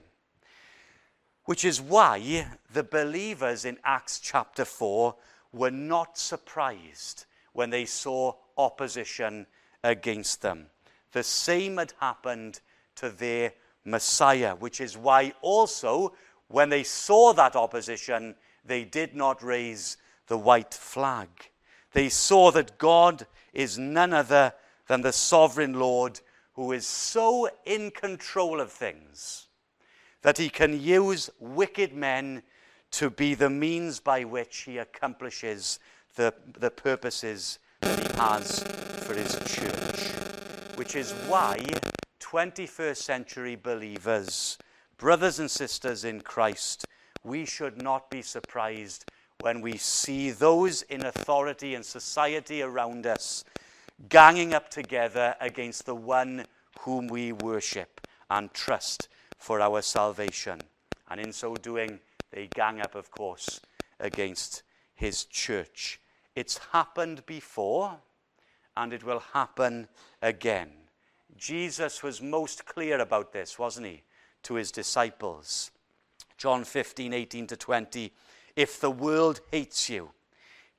Which 1.45 1.63
is 1.63 1.79
why 1.79 2.47
the 2.73 2.83
believers 2.83 3.65
in 3.65 3.77
Acts 3.83 4.19
chapter 4.19 4.65
4 4.65 5.15
were 5.53 5.71
not 5.71 6.17
surprised 6.17 7.25
when 7.53 7.69
they 7.69 7.85
saw 7.85 8.33
opposition 8.57 9.45
against 9.83 10.41
them. 10.41 10.67
The 11.11 11.23
same 11.23 11.77
had 11.77 11.93
happened 11.99 12.59
to 12.95 13.09
their 13.09 13.53
Messiah, 13.85 14.55
which 14.55 14.81
is 14.81 14.97
why 14.97 15.33
also 15.41 16.13
when 16.47 16.69
they 16.69 16.83
saw 16.83 17.33
that 17.33 17.55
opposition, 17.55 18.35
they 18.65 18.83
did 18.83 19.15
not 19.15 19.43
raise 19.43 19.97
the 20.27 20.37
white 20.37 20.73
flag. 20.73 21.29
They 21.93 22.09
saw 22.09 22.51
that 22.51 22.77
God 22.77 23.25
is 23.53 23.77
none 23.77 24.13
other 24.13 24.53
than 24.87 25.01
the 25.01 25.13
sovereign 25.13 25.73
Lord 25.79 26.19
who 26.53 26.71
is 26.71 26.87
so 26.87 27.49
in 27.65 27.91
control 27.91 28.59
of 28.61 28.71
things 28.71 29.47
that 30.21 30.37
he 30.37 30.49
can 30.49 30.79
use 30.79 31.29
wicked 31.39 31.93
men 31.93 32.41
to 32.91 33.09
be 33.09 33.35
the 33.35 33.49
means 33.49 33.99
by 33.99 34.23
which 34.23 34.61
he 34.61 34.77
accomplishes 34.77 35.79
the, 36.15 36.33
the 36.57 36.71
purposes 36.71 37.59
that 37.81 37.99
he 37.99 38.17
has 38.17 38.63
for 39.05 39.13
his 39.13 39.37
church. 39.45 40.77
Which 40.77 40.95
is 40.95 41.11
why 41.27 41.63
21st 42.19 42.97
century 42.97 43.55
believers, 43.55 44.57
brothers 44.97 45.39
and 45.39 45.51
sisters 45.51 46.03
in 46.03 46.21
Christ, 46.21 46.85
we 47.23 47.45
should 47.45 47.81
not 47.81 48.09
be 48.09 48.21
surprised 48.21 49.05
when 49.41 49.61
we 49.61 49.77
see 49.77 50.31
those 50.31 50.81
in 50.83 51.05
authority 51.05 51.75
and 51.75 51.85
society 51.85 52.61
around 52.61 53.05
us 53.05 53.43
ganging 54.09 54.53
up 54.53 54.69
together 54.69 55.35
against 55.39 55.85
the 55.85 55.95
one 55.95 56.45
whom 56.79 57.07
we 57.07 57.31
worship 57.31 58.01
and 58.29 58.53
trust 58.53 59.07
for 59.37 59.61
our 59.61 59.81
salvation. 59.81 60.59
And 61.09 61.19
in 61.19 61.31
so 61.31 61.55
doing, 61.55 61.99
they 62.31 62.47
gang 62.53 62.81
up, 62.81 62.95
of 62.95 63.11
course, 63.11 63.61
against 63.99 64.63
his 64.95 65.25
church. 65.25 65.99
It's 66.35 66.57
happened 66.71 67.25
before, 67.25 67.97
and 68.75 68.93
it 68.93 69.03
will 69.03 69.21
happen 69.33 69.87
again. 70.21 70.71
Jesus 71.37 72.01
was 72.01 72.21
most 72.21 72.65
clear 72.65 72.99
about 72.99 73.31
this, 73.31 73.59
wasn't 73.59 73.87
he, 73.87 74.03
to 74.43 74.55
his 74.55 74.71
disciples? 74.71 75.71
John 76.37 76.63
15, 76.63 77.13
18 77.13 77.47
to 77.47 77.57
20. 77.57 78.11
If 78.55 78.79
the 78.79 78.91
world 78.91 79.41
hates 79.51 79.89
you, 79.89 80.11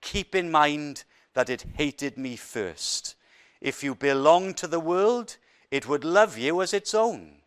keep 0.00 0.34
in 0.34 0.50
mind 0.50 1.04
that 1.34 1.50
it 1.50 1.66
hated 1.74 2.16
me 2.16 2.36
first. 2.36 3.14
If 3.60 3.84
you 3.84 3.94
belong 3.94 4.54
to 4.54 4.66
the 4.66 4.80
world, 4.80 5.36
it 5.70 5.86
would 5.86 6.04
love 6.04 6.38
you 6.38 6.62
as 6.62 6.72
its 6.72 6.94
own. 6.94 7.42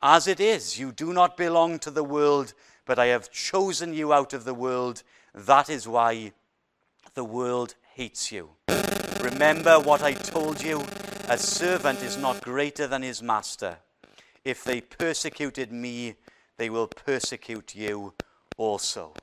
As 0.00 0.28
it 0.28 0.38
is, 0.38 0.78
you 0.78 0.92
do 0.92 1.12
not 1.12 1.36
belong 1.36 1.80
to 1.80 1.90
the 1.90 2.04
world, 2.04 2.54
but 2.84 2.98
I 2.98 3.06
have 3.06 3.32
chosen 3.32 3.94
you 3.94 4.12
out 4.12 4.32
of 4.32 4.44
the 4.44 4.54
world. 4.54 5.02
That 5.34 5.68
is 5.68 5.88
why 5.88 6.32
the 7.14 7.24
world 7.24 7.74
hates 7.94 8.30
you. 8.30 8.50
Remember 9.20 9.80
what 9.80 10.02
I 10.02 10.12
told 10.12 10.62
you 10.62 10.84
a 11.28 11.38
servant 11.38 12.02
is 12.02 12.16
not 12.16 12.42
greater 12.42 12.86
than 12.86 13.02
his 13.02 13.22
master. 13.22 13.78
If 14.44 14.62
they 14.62 14.82
persecuted 14.82 15.72
me, 15.72 16.14
they 16.58 16.68
will 16.70 16.86
persecute 16.86 17.74
you 17.74 18.12
also 18.56 19.14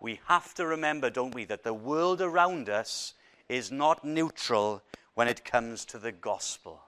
we 0.00 0.20
have 0.26 0.54
to 0.54 0.66
remember, 0.66 1.10
don't 1.10 1.34
we, 1.34 1.44
that 1.46 1.64
the 1.64 1.74
world 1.74 2.20
around 2.20 2.68
us 2.68 3.14
is 3.48 3.72
not 3.72 4.04
neutral 4.04 4.82
when 5.14 5.28
it 5.28 5.44
comes 5.44 5.84
to 5.86 5.98
the 5.98 6.12
gospel. 6.12 6.80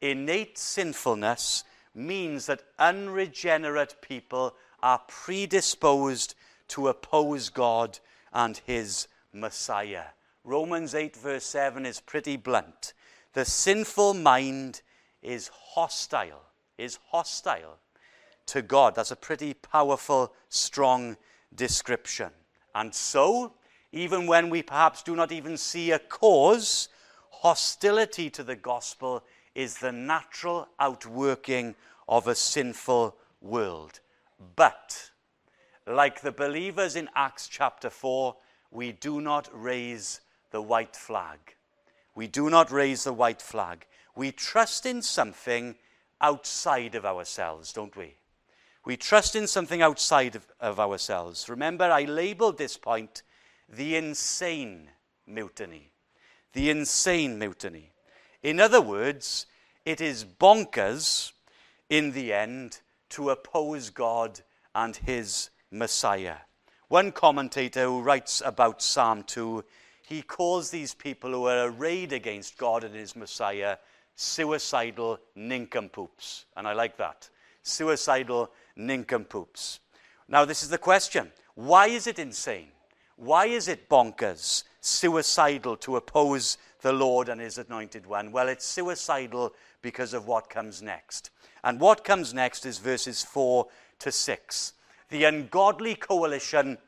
Innate 0.00 0.56
sinfulness 0.56 1.64
means 1.94 2.46
that 2.46 2.62
unregenerate 2.78 3.96
people 4.00 4.54
are 4.82 5.02
predisposed 5.06 6.34
to 6.68 6.88
oppose 6.88 7.50
God 7.50 7.98
and 8.32 8.56
his 8.64 9.08
Messiah. 9.32 10.04
Romans 10.44 10.94
8, 10.94 11.16
verse 11.16 11.44
7 11.44 11.84
is 11.84 12.00
pretty 12.00 12.36
blunt. 12.36 12.94
The 13.34 13.44
sinful 13.44 14.14
mind 14.14 14.80
is 15.22 15.50
hostile, 15.52 16.42
is 16.78 16.98
hostile 17.10 17.76
to 18.46 18.62
God. 18.62 18.94
That's 18.94 19.10
a 19.10 19.16
pretty 19.16 19.54
powerful, 19.54 20.32
strong 20.48 21.16
description. 21.54 22.30
And 22.74 22.94
so, 22.94 23.54
even 23.92 24.26
when 24.26 24.50
we 24.50 24.62
perhaps 24.62 25.02
do 25.02 25.16
not 25.16 25.32
even 25.32 25.56
see 25.56 25.90
a 25.90 25.98
cause, 25.98 26.88
hostility 27.30 28.30
to 28.30 28.42
the 28.42 28.56
gospel 28.56 29.24
is 29.54 29.78
the 29.78 29.92
natural 29.92 30.68
outworking 30.78 31.74
of 32.08 32.28
a 32.28 32.34
sinful 32.34 33.16
world. 33.40 34.00
But, 34.56 35.10
like 35.86 36.20
the 36.20 36.32
believers 36.32 36.96
in 36.96 37.08
Acts 37.14 37.48
chapter 37.48 37.90
4, 37.90 38.36
we 38.70 38.92
do 38.92 39.20
not 39.20 39.48
raise 39.52 40.20
the 40.50 40.62
white 40.62 40.94
flag. 40.96 41.38
We 42.14 42.26
do 42.26 42.50
not 42.50 42.70
raise 42.70 43.04
the 43.04 43.12
white 43.12 43.42
flag. 43.42 43.86
We 44.14 44.32
trust 44.32 44.86
in 44.86 45.02
something 45.02 45.76
outside 46.20 46.94
of 46.94 47.04
ourselves, 47.04 47.72
don't 47.72 47.96
we? 47.96 48.16
We 48.84 48.96
trust 48.96 49.36
in 49.36 49.46
something 49.46 49.82
outside 49.82 50.36
of, 50.36 50.46
of 50.58 50.80
ourselves. 50.80 51.48
Remember, 51.48 51.84
I 51.84 52.04
labeled 52.04 52.58
this 52.58 52.76
point 52.76 53.22
the 53.68 53.96
insane 53.96 54.90
mutiny. 55.26 55.92
The 56.52 56.70
insane 56.70 57.38
mutiny. 57.38 57.92
In 58.42 58.58
other 58.58 58.80
words, 58.80 59.46
it 59.84 60.00
is 60.00 60.24
bonkers 60.24 61.32
in 61.88 62.12
the 62.12 62.32
end 62.32 62.80
to 63.10 63.30
oppose 63.30 63.90
God 63.90 64.40
and 64.74 64.96
his 64.96 65.50
Messiah. 65.70 66.36
One 66.88 67.12
commentator 67.12 67.84
who 67.84 68.00
writes 68.00 68.42
about 68.44 68.82
Psalm 68.82 69.22
2, 69.24 69.64
he 70.08 70.22
calls 70.22 70.70
these 70.70 70.94
people 70.94 71.30
who 71.30 71.46
are 71.46 71.68
arrayed 71.68 72.12
against 72.12 72.58
God 72.58 72.82
and 72.82 72.94
his 72.94 73.14
Messiah 73.14 73.76
suicidal 74.16 75.20
nincompoops. 75.36 76.46
And 76.56 76.66
I 76.66 76.72
like 76.72 76.96
that. 76.96 77.28
Suicidal 77.62 78.50
nincompoops. 78.86 79.80
Now, 80.28 80.44
this 80.44 80.62
is 80.62 80.68
the 80.68 80.78
question 80.78 81.32
why 81.54 81.88
is 81.88 82.06
it 82.06 82.18
insane? 82.18 82.68
Why 83.16 83.46
is 83.46 83.68
it 83.68 83.88
bonkers, 83.88 84.64
suicidal 84.80 85.76
to 85.78 85.96
oppose 85.96 86.56
the 86.80 86.92
Lord 86.92 87.28
and 87.28 87.40
his 87.40 87.58
anointed 87.58 88.06
one? 88.06 88.32
Well, 88.32 88.48
it's 88.48 88.64
suicidal 88.64 89.54
because 89.82 90.14
of 90.14 90.26
what 90.26 90.48
comes 90.48 90.80
next. 90.80 91.30
And 91.62 91.78
what 91.78 92.02
comes 92.02 92.32
next 92.32 92.64
is 92.64 92.78
verses 92.78 93.22
4 93.22 93.66
to 93.98 94.10
6. 94.10 94.72
The 95.10 95.24
ungodly 95.24 95.96
coalition 95.96 96.78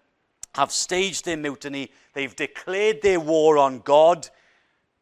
have 0.54 0.72
staged 0.72 1.25
their 1.25 1.37
mutiny, 1.37 1.90
they've 2.14 2.34
declared 2.34 3.02
their 3.02 3.20
war 3.20 3.58
on 3.58 3.80
God. 3.80 4.28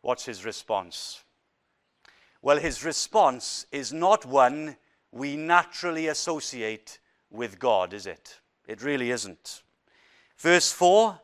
What's 0.00 0.24
his 0.24 0.44
response? 0.44 1.22
Well, 2.42 2.58
his 2.58 2.84
response 2.84 3.66
is 3.70 3.92
not 3.92 4.24
one 4.24 4.76
we 5.12 5.36
naturally 5.36 6.08
associate 6.08 6.98
with 7.30 7.58
God, 7.58 7.92
is 7.92 8.06
it? 8.06 8.40
It 8.66 8.82
really 8.82 9.10
isn't. 9.10 9.62
Verse 10.38 10.72
4 10.72 11.20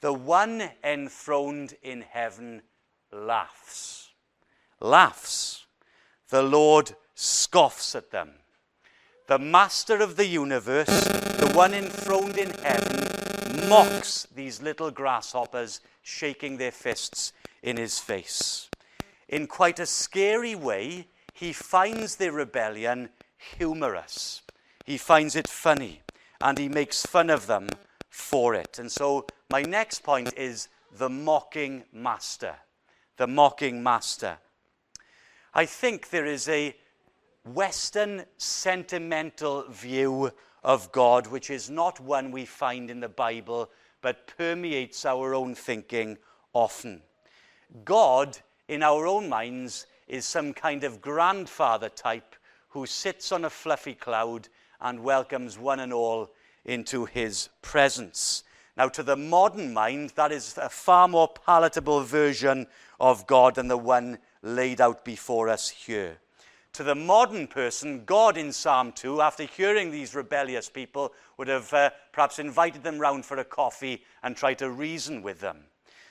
The 0.00 0.12
one 0.12 0.70
enthroned 0.82 1.74
in 1.82 2.02
heaven 2.02 2.62
laughs. 3.12 4.10
Laughs. 4.80 5.66
The 6.28 6.42
Lord 6.42 6.94
scoffs 7.14 7.94
at 7.94 8.10
them. 8.10 8.32
The 9.26 9.38
master 9.38 10.00
of 10.00 10.16
the 10.16 10.26
universe, 10.26 11.04
the 11.04 11.50
one 11.54 11.72
enthroned 11.72 12.36
in 12.36 12.50
heaven, 12.50 13.68
mocks 13.68 14.26
these 14.34 14.60
little 14.60 14.90
grasshoppers, 14.90 15.80
shaking 16.02 16.58
their 16.58 16.72
fists 16.72 17.32
in 17.62 17.76
his 17.78 17.98
face. 17.98 18.68
In 19.28 19.46
quite 19.46 19.78
a 19.78 19.86
scary 19.86 20.54
way, 20.54 21.08
he 21.32 21.52
finds 21.52 22.16
their 22.16 22.32
rebellion 22.32 23.08
humorous. 23.58 24.42
He 24.84 24.98
finds 24.98 25.36
it 25.36 25.48
funny 25.48 26.02
and 26.40 26.58
he 26.58 26.68
makes 26.68 27.06
fun 27.06 27.30
of 27.30 27.46
them 27.46 27.68
for 28.10 28.54
it. 28.54 28.78
And 28.78 28.90
so, 28.90 29.26
my 29.50 29.62
next 29.62 30.02
point 30.02 30.32
is 30.36 30.68
the 30.96 31.08
mocking 31.08 31.84
master. 31.92 32.54
The 33.16 33.26
mocking 33.26 33.82
master. 33.82 34.38
I 35.54 35.66
think 35.66 36.10
there 36.10 36.26
is 36.26 36.48
a 36.48 36.74
Western 37.44 38.24
sentimental 38.38 39.64
view 39.68 40.32
of 40.62 40.90
God, 40.92 41.26
which 41.26 41.50
is 41.50 41.68
not 41.68 42.00
one 42.00 42.30
we 42.30 42.46
find 42.46 42.90
in 42.90 43.00
the 43.00 43.08
Bible, 43.08 43.70
but 44.00 44.26
permeates 44.36 45.04
our 45.04 45.34
own 45.34 45.54
thinking 45.54 46.18
often. 46.52 47.02
God, 47.84 48.38
in 48.68 48.82
our 48.82 49.06
own 49.06 49.28
minds, 49.28 49.86
is 50.08 50.24
some 50.24 50.52
kind 50.52 50.84
of 50.84 51.00
grandfather 51.00 51.88
type 51.88 52.34
who 52.74 52.86
sits 52.86 53.30
on 53.30 53.44
a 53.44 53.50
fluffy 53.50 53.94
cloud 53.94 54.48
and 54.80 54.98
welcomes 54.98 55.56
one 55.56 55.78
and 55.78 55.92
all 55.92 56.28
into 56.64 57.04
his 57.04 57.48
presence. 57.62 58.42
Now, 58.76 58.88
to 58.88 59.04
the 59.04 59.14
modern 59.14 59.72
mind, 59.72 60.10
that 60.16 60.32
is 60.32 60.58
a 60.58 60.68
far 60.68 61.06
more 61.06 61.28
palatable 61.28 62.00
version 62.00 62.66
of 62.98 63.28
God 63.28 63.54
than 63.54 63.68
the 63.68 63.76
one 63.76 64.18
laid 64.42 64.80
out 64.80 65.04
before 65.04 65.48
us 65.48 65.68
here. 65.70 66.18
To 66.72 66.82
the 66.82 66.96
modern 66.96 67.46
person, 67.46 68.04
God 68.04 68.36
in 68.36 68.50
Psalm 68.52 68.90
2, 68.90 69.20
after 69.20 69.44
hearing 69.44 69.92
these 69.92 70.12
rebellious 70.12 70.68
people, 70.68 71.12
would 71.38 71.46
have 71.46 71.72
uh, 71.72 71.90
perhaps 72.12 72.40
invited 72.40 72.82
them 72.82 72.98
round 72.98 73.24
for 73.24 73.36
a 73.36 73.44
coffee 73.44 74.02
and 74.24 74.36
tried 74.36 74.58
to 74.58 74.68
reason 74.68 75.22
with 75.22 75.38
them. 75.38 75.58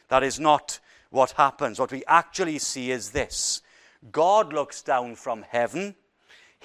That 0.07 0.23
is 0.23 0.39
not 0.39 0.79
what 1.09 1.31
happens. 1.31 1.77
What 1.77 1.91
we 1.91 2.05
actually 2.07 2.59
see 2.59 2.89
is 2.89 3.11
this 3.11 3.61
God 4.13 4.53
looks 4.53 4.81
down 4.81 5.15
from 5.15 5.43
heaven, 5.49 5.95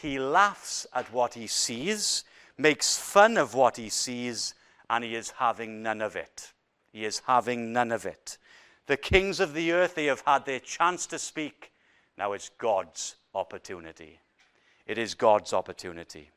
he 0.01 0.19
laughs 0.19 0.87
at 0.95 1.13
what 1.13 1.35
he 1.35 1.47
sees, 1.47 2.25
makes 2.57 2.99
fun 2.99 3.37
of 3.37 3.55
what 3.55 3.77
he 3.77 3.89
sees, 3.89 4.55
and 4.91 5.05
he 5.05 5.15
is 5.15 5.31
having 5.33 5.83
none 5.83 6.01
of 6.01 6.17
it. 6.17 6.53
He 6.93 7.05
is 7.05 7.23
having 7.27 7.73
none 7.73 7.93
of 7.93 8.07
it. 8.07 8.39
The 8.87 8.97
kings 8.97 9.41
of 9.41 9.55
the 9.55 9.73
earth, 9.73 9.95
they 9.95 10.07
have 10.07 10.23
had 10.27 10.47
their 10.47 10.61
chance 10.61 11.07
to 11.07 11.19
speak. 11.19 11.73
Now 12.17 12.33
it's 12.33 12.51
God's 12.59 13.17
opportunity. 13.35 14.19
It 14.87 14.99
is 14.99 15.15
God's 15.15 15.53
opportunity. 15.53 16.31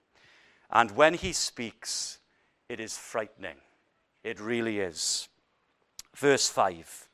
And 0.70 0.92
when 0.92 1.14
he 1.14 1.34
speaks, 1.34 2.20
it 2.70 2.80
is 2.80 2.98
frightening. 2.98 3.58
It 4.24 4.40
really 4.40 4.80
is. 4.80 5.30
Verse 6.16 6.50
5 6.50 7.08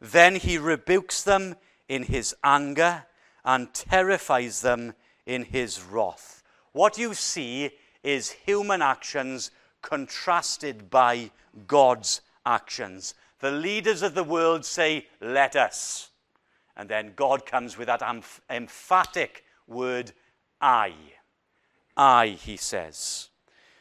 Then 0.00 0.36
he 0.36 0.58
rebukes 0.58 1.22
them 1.22 1.56
in 1.88 2.04
his 2.04 2.34
anger 2.44 3.06
and 3.44 3.72
terrifies 3.74 4.60
them 4.60 4.94
in 5.26 5.44
his 5.44 5.82
wrath. 5.82 6.42
What 6.72 6.98
you 6.98 7.14
see 7.14 7.70
is 8.02 8.30
human 8.30 8.82
actions 8.82 9.50
contrasted 9.82 10.90
by 10.90 11.30
God's 11.66 12.20
actions. 12.44 13.14
The 13.40 13.50
leaders 13.50 14.02
of 14.02 14.14
the 14.14 14.24
world 14.24 14.64
say, 14.64 15.06
Let 15.20 15.56
us. 15.56 16.10
And 16.76 16.88
then 16.88 17.12
God 17.14 17.46
comes 17.46 17.78
with 17.78 17.86
that 17.86 18.00
emph- 18.00 18.40
emphatic 18.50 19.44
word, 19.66 20.12
I. 20.60 20.94
I, 21.96 22.28
he 22.28 22.56
says. 22.56 23.28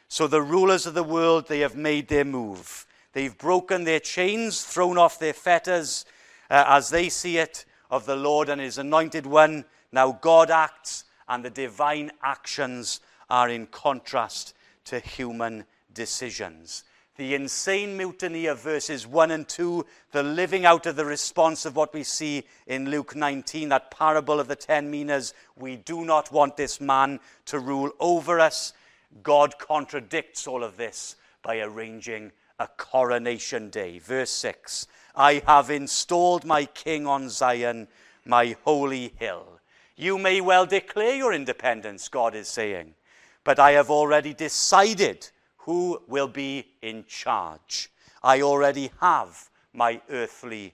So 0.08 0.28
the 0.28 0.42
rulers 0.42 0.86
of 0.86 0.94
the 0.94 1.04
world, 1.04 1.48
they 1.48 1.62
have 1.62 1.76
made 1.76 2.08
their 2.08 2.26
move. 2.26 2.86
They've 3.14 3.36
broken 3.36 3.84
their 3.84 4.00
chains, 4.00 4.64
thrown 4.64 4.98
off 4.98 5.18
their 5.18 5.34
fetters, 5.34 6.06
uh, 6.50 6.66
as 6.68 6.90
they 6.90 7.10
see 7.10 7.38
it, 7.38 7.66
of 7.90 8.06
the 8.06 8.16
Lord 8.16 8.50
and 8.50 8.62
his 8.62 8.78
anointed 8.78 9.26
one. 9.26 9.66
Now 9.92 10.12
God 10.12 10.52
acts, 10.52 11.06
and 11.28 11.44
the 11.44 11.50
divine 11.50 12.12
actions 12.22 13.00
are 13.30 13.50
in 13.50 13.68
contrast 13.68 14.54
to 14.86 15.00
human 15.00 15.66
decisions. 15.94 16.84
The 17.16 17.36
insane 17.36 17.96
mutiny 17.96 18.48
of 18.48 18.62
verses 18.62 19.06
1 19.06 19.30
and 19.30 19.48
2, 19.48 19.86
the 20.12 20.24
living 20.24 20.66
out 20.66 20.88
of 20.88 20.96
the 20.96 21.06
response 21.06 21.64
of 21.64 21.76
what 21.76 21.94
we 21.94 22.02
see 22.04 22.44
in 22.66 22.90
Luke 22.90 23.16
19, 23.16 23.70
that 23.70 23.92
parable 23.92 24.40
of 24.40 24.48
the 24.48 24.56
ten 24.56 24.90
minas. 24.90 25.36
We 25.56 25.76
do 25.76 26.06
not 26.06 26.32
want 26.32 26.58
this 26.58 26.82
man 26.82 27.20
to 27.46 27.60
rule 27.60 27.92
over 28.00 28.40
us. 28.40 28.74
God 29.22 29.60
contradicts 29.60 30.48
all 30.48 30.64
of 30.64 30.76
this 30.76 31.16
by 31.44 31.60
arranging 31.60 32.32
a 32.58 32.68
coronation 32.68 33.70
day. 33.70 34.00
Verse 34.00 34.32
6 34.32 34.88
I 35.16 35.44
have 35.46 35.70
installed 35.70 36.46
my 36.46 36.66
king 36.66 37.06
on 37.06 37.30
Zion, 37.30 37.88
my 38.26 38.56
holy 38.64 39.14
hill. 39.18 39.60
You 39.96 40.18
may 40.18 40.42
well 40.42 40.66
declare 40.66 41.16
your 41.16 41.34
independence, 41.34 42.08
God 42.08 42.36
is 42.36 42.48
saying, 42.48 42.96
but 43.44 43.60
I 43.60 43.72
have 43.72 43.92
already 43.92 44.34
decided 44.34 45.30
who 45.58 46.02
will 46.08 46.28
be 46.28 46.66
in 46.82 47.06
charge. 47.08 47.92
I 48.24 48.42
already 48.42 48.92
have 49.02 49.50
my 49.74 50.02
earthly 50.10 50.74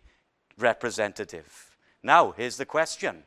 representative. 0.58 1.76
Now, 2.02 2.32
here's 2.32 2.58
the 2.58 2.66
question 2.66 3.24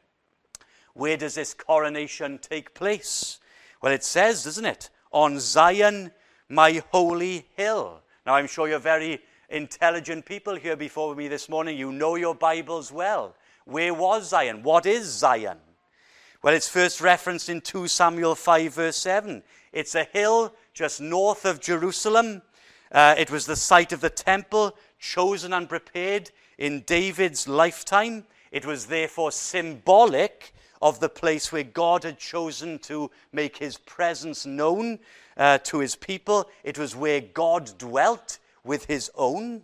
Where 0.95 1.17
does 1.17 1.35
this 1.35 1.53
coronation 1.53 2.39
take 2.39 2.75
place? 2.75 3.39
Well, 3.83 3.93
it 3.93 4.05
says, 4.05 4.45
doesn't 4.45 4.65
it? 4.65 4.91
On 5.11 5.39
Zion, 5.39 6.13
my 6.49 6.83
holy 6.91 7.47
hill. 7.57 8.01
Now, 8.25 8.35
I'm 8.37 8.47
sure 8.47 8.69
you're 8.69 8.79
very 8.79 9.21
intelligent 9.51 10.25
people 10.25 10.55
here 10.55 10.77
before 10.77 11.15
me 11.15 11.29
this 11.29 11.49
morning. 11.49 11.77
You 11.77 11.93
know 11.93 12.15
your 12.15 12.35
Bibles 12.35 12.91
well. 12.91 13.35
Where 13.67 13.93
was 13.93 14.31
Zion? 14.31 14.63
What 14.63 14.87
is 14.87 15.05
Zion? 15.05 15.59
Well, 16.43 16.55
it's 16.55 16.69
first 16.69 17.01
referenced 17.01 17.49
in 17.49 17.61
2 17.61 17.87
Samuel 17.87 18.35
5, 18.35 18.75
verse 18.75 18.97
7. 18.97 19.45
It's 19.73 19.95
a 19.95 20.03
hill 20.03 20.53
just 20.75 21.01
north 21.01 21.45
of 21.45 21.61
Jerusalem. 21.61 22.43
Uh, 22.91 23.15
it 23.17 23.31
was 23.31 23.47
the 23.47 23.55
site 23.55 23.93
of 23.93 24.01
the 24.01 24.11
temple, 24.11 24.77
chosen 24.99 25.53
and 25.53 25.69
prepared 25.69 26.33
in 26.59 26.81
David's 26.81 27.47
lifetime. 27.47 28.25
It 28.51 28.67
was 28.67 28.87
therefore 28.87 29.31
symbolic 29.31 30.53
of 30.83 30.99
the 30.99 31.09
place 31.09 31.53
where 31.53 31.63
God 31.63 32.03
had 32.03 32.19
chosen 32.19 32.81
to 32.81 33.09
make 33.31 33.59
his 33.59 33.79
presence 33.79 34.45
known 34.45 34.99
uh, 35.37 35.59
to 35.59 35.79
his 35.79 35.95
people. 35.95 36.51
It 36.65 36.77
was 36.77 36.97
where 36.97 37.21
God 37.21 37.71
dwelt 37.79 38.41
with 38.65 38.87
his 38.87 39.13
own. 39.15 39.63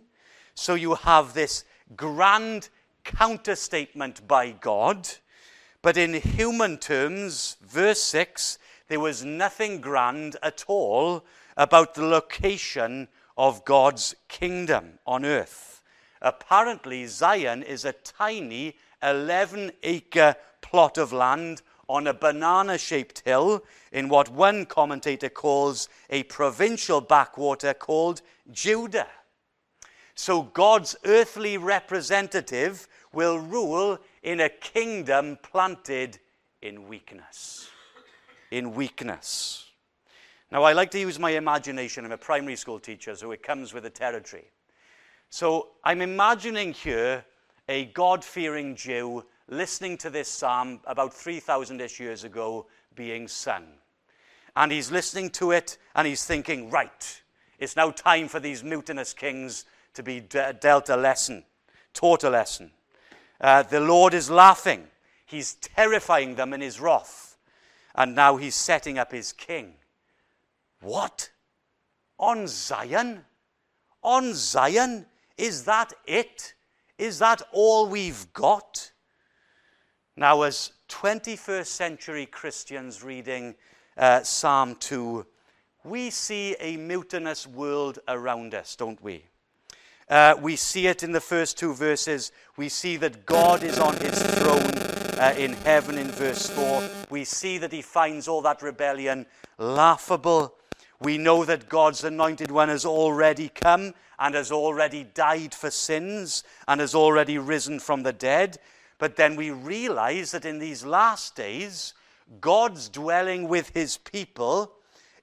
So 0.55 0.75
you 0.75 0.95
have 0.95 1.33
this 1.33 1.65
grand 1.97 2.69
counterstatement 3.03 4.25
by 4.29 4.51
God. 4.51 5.09
But 5.81 5.97
in 5.97 6.13
human 6.13 6.77
terms, 6.77 7.55
verse 7.61 8.01
6 8.03 8.57
there 8.89 8.99
was 8.99 9.23
nothing 9.23 9.79
grand 9.79 10.35
at 10.41 10.65
all 10.67 11.23
about 11.55 11.93
the 11.93 12.05
location 12.05 13.07
of 13.37 13.63
God's 13.63 14.15
kingdom 14.27 14.99
on 15.05 15.23
earth. 15.23 15.81
Apparently, 16.21 17.05
Zion 17.05 17.63
is 17.63 17.85
a 17.85 17.93
tiny 17.93 18.75
11 19.01 19.71
acre 19.83 20.35
plot 20.61 20.97
of 20.97 21.13
land 21.13 21.61
on 21.87 22.07
a 22.07 22.13
banana 22.13 22.77
shaped 22.77 23.21
hill 23.25 23.63
in 23.91 24.09
what 24.09 24.29
one 24.29 24.65
commentator 24.65 25.29
calls 25.29 25.87
a 26.09 26.23
provincial 26.23 26.99
backwater 26.99 27.73
called 27.73 28.21
Judah. 28.51 29.07
So 30.13 30.41
God's 30.43 30.95
earthly 31.05 31.57
representative 31.57 32.87
will 33.13 33.39
rule 33.39 33.99
in 34.23 34.39
a 34.41 34.49
kingdom 34.49 35.37
planted 35.41 36.19
in 36.61 36.87
weakness 36.87 37.69
in 38.51 38.73
weakness. 38.73 39.65
Now, 40.51 40.63
I 40.63 40.73
like 40.73 40.91
to 40.91 40.99
use 40.99 41.19
my 41.19 41.31
imagination. 41.31 42.05
I'm 42.05 42.11
a 42.11 42.17
primary 42.17 42.55
school 42.55 42.79
teacher, 42.79 43.15
so 43.15 43.31
it 43.31 43.43
comes 43.43 43.73
with 43.73 43.83
the 43.83 43.89
territory. 43.89 44.49
So 45.29 45.69
I'm 45.83 46.01
imagining 46.01 46.73
here 46.73 47.23
a 47.67 47.85
God 47.85 48.23
fearing 48.23 48.75
Jew 48.75 49.23
listening 49.47 49.97
to 49.97 50.09
this 50.09 50.27
psalm 50.27 50.79
about 50.85 51.13
3,000 51.13 51.81
ish 51.81 51.99
years 51.99 52.23
ago 52.23 52.65
being 52.95 53.27
sung. 53.27 53.65
And 54.55 54.71
he's 54.71 54.91
listening 54.91 55.29
to 55.31 55.51
it 55.51 55.77
and 55.95 56.07
he's 56.07 56.25
thinking, 56.25 56.71
right, 56.71 57.21
it's 57.59 57.75
now 57.75 57.91
time 57.91 58.27
for 58.27 58.39
these 58.39 58.63
mutinous 58.63 59.13
kings 59.13 59.65
to 59.93 60.01
be 60.01 60.19
de- 60.19 60.53
dealt 60.53 60.89
a 60.89 60.97
lesson, 60.97 61.43
taught 61.93 62.23
a 62.23 62.29
lesson. 62.29 62.71
Uh, 63.39 63.63
the 63.63 63.79
Lord 63.79 64.13
is 64.13 64.29
laughing, 64.29 64.87
he's 65.25 65.55
terrifying 65.55 66.35
them 66.35 66.53
in 66.53 66.61
his 66.61 66.79
wrath 66.79 67.29
and 67.95 68.15
now 68.15 68.37
he's 68.37 68.55
setting 68.55 68.97
up 68.97 69.11
his 69.11 69.33
king. 69.33 69.73
What? 70.81 71.29
On 72.17 72.47
Zion? 72.47 73.25
On 74.01 74.33
Zion? 74.33 75.05
Is 75.37 75.65
that 75.65 75.93
it? 76.05 76.53
Is 76.97 77.19
that 77.19 77.41
all 77.51 77.87
we've 77.87 78.31
got? 78.33 78.91
Now, 80.15 80.43
as 80.43 80.71
21st 80.89 81.65
century 81.65 82.25
Christians 82.25 83.03
reading 83.03 83.55
uh, 83.97 84.23
Psalm 84.23 84.75
2, 84.75 85.25
we 85.83 86.09
see 86.09 86.55
a 86.59 86.77
mutinous 86.77 87.47
world 87.47 87.99
around 88.07 88.53
us, 88.53 88.75
don't 88.75 89.01
we? 89.01 89.25
Uh, 90.09 90.35
we 90.41 90.55
see 90.55 90.87
it 90.87 91.03
in 91.03 91.11
the 91.11 91.21
first 91.21 91.57
two 91.57 91.73
verses. 91.73 92.31
We 92.57 92.67
see 92.67 92.97
that 92.97 93.27
God 93.27 93.63
is 93.63 93.77
on 93.77 93.95
his 93.97 94.19
throne 94.21 94.73
uh, 95.19 95.35
in 95.37 95.53
heaven 95.53 95.99
in 95.99 96.07
verse 96.07 96.49
4. 96.49 96.89
We 97.11 97.25
see 97.25 97.59
that 97.59 97.71
he 97.71 97.83
finds 97.83 98.27
all 98.27 98.41
that 98.41 98.63
rebellion 98.63 99.27
laughable. 99.59 100.55
We 100.99 101.19
know 101.19 101.45
that 101.45 101.69
God's 101.69 102.03
anointed 102.03 102.49
one 102.49 102.69
has 102.69 102.85
already 102.85 103.49
come 103.49 103.93
and 104.17 104.33
has 104.33 104.51
already 104.51 105.03
died 105.03 105.53
for 105.53 105.69
sins 105.69 106.43
and 106.67 106.81
has 106.81 106.95
already 106.95 107.37
risen 107.37 107.79
from 107.79 108.01
the 108.01 108.11
dead. 108.13 108.57
But 108.97 109.15
then 109.15 109.35
we 109.35 109.51
realize 109.51 110.31
that 110.31 110.43
in 110.43 110.57
these 110.57 110.83
last 110.83 111.35
days, 111.35 111.93
God's 112.41 112.89
dwelling 112.89 113.47
with 113.47 113.69
his 113.69 113.97
people 113.97 114.73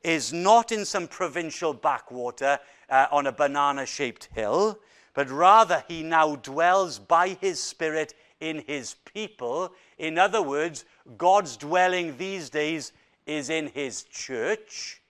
is 0.07 0.33
not 0.33 0.71
in 0.71 0.85
some 0.85 1.09
provincial 1.09 1.75
backwater 1.75 2.61
uh, 2.89 3.07
on 3.11 3.27
a 3.27 3.33
banana 3.33 3.85
shaped 3.85 4.29
hill, 4.33 4.79
but 5.15 5.29
rather 5.29 5.83
he 5.89 6.05
now 6.05 6.37
dwells 6.37 7.01
by 7.01 7.31
his 7.41 7.61
Spirit 7.61 8.15
in 8.39 8.63
his 8.69 8.95
people. 9.13 9.73
In 9.99 10.17
other 10.17 10.41
words, 10.41 10.85
God's 11.19 11.57
dwelling 11.57 12.17
these 12.17 12.51
days 12.51 12.93
is 13.27 13.51
in 13.51 13.67
his 13.75 14.05
church, 14.05 15.03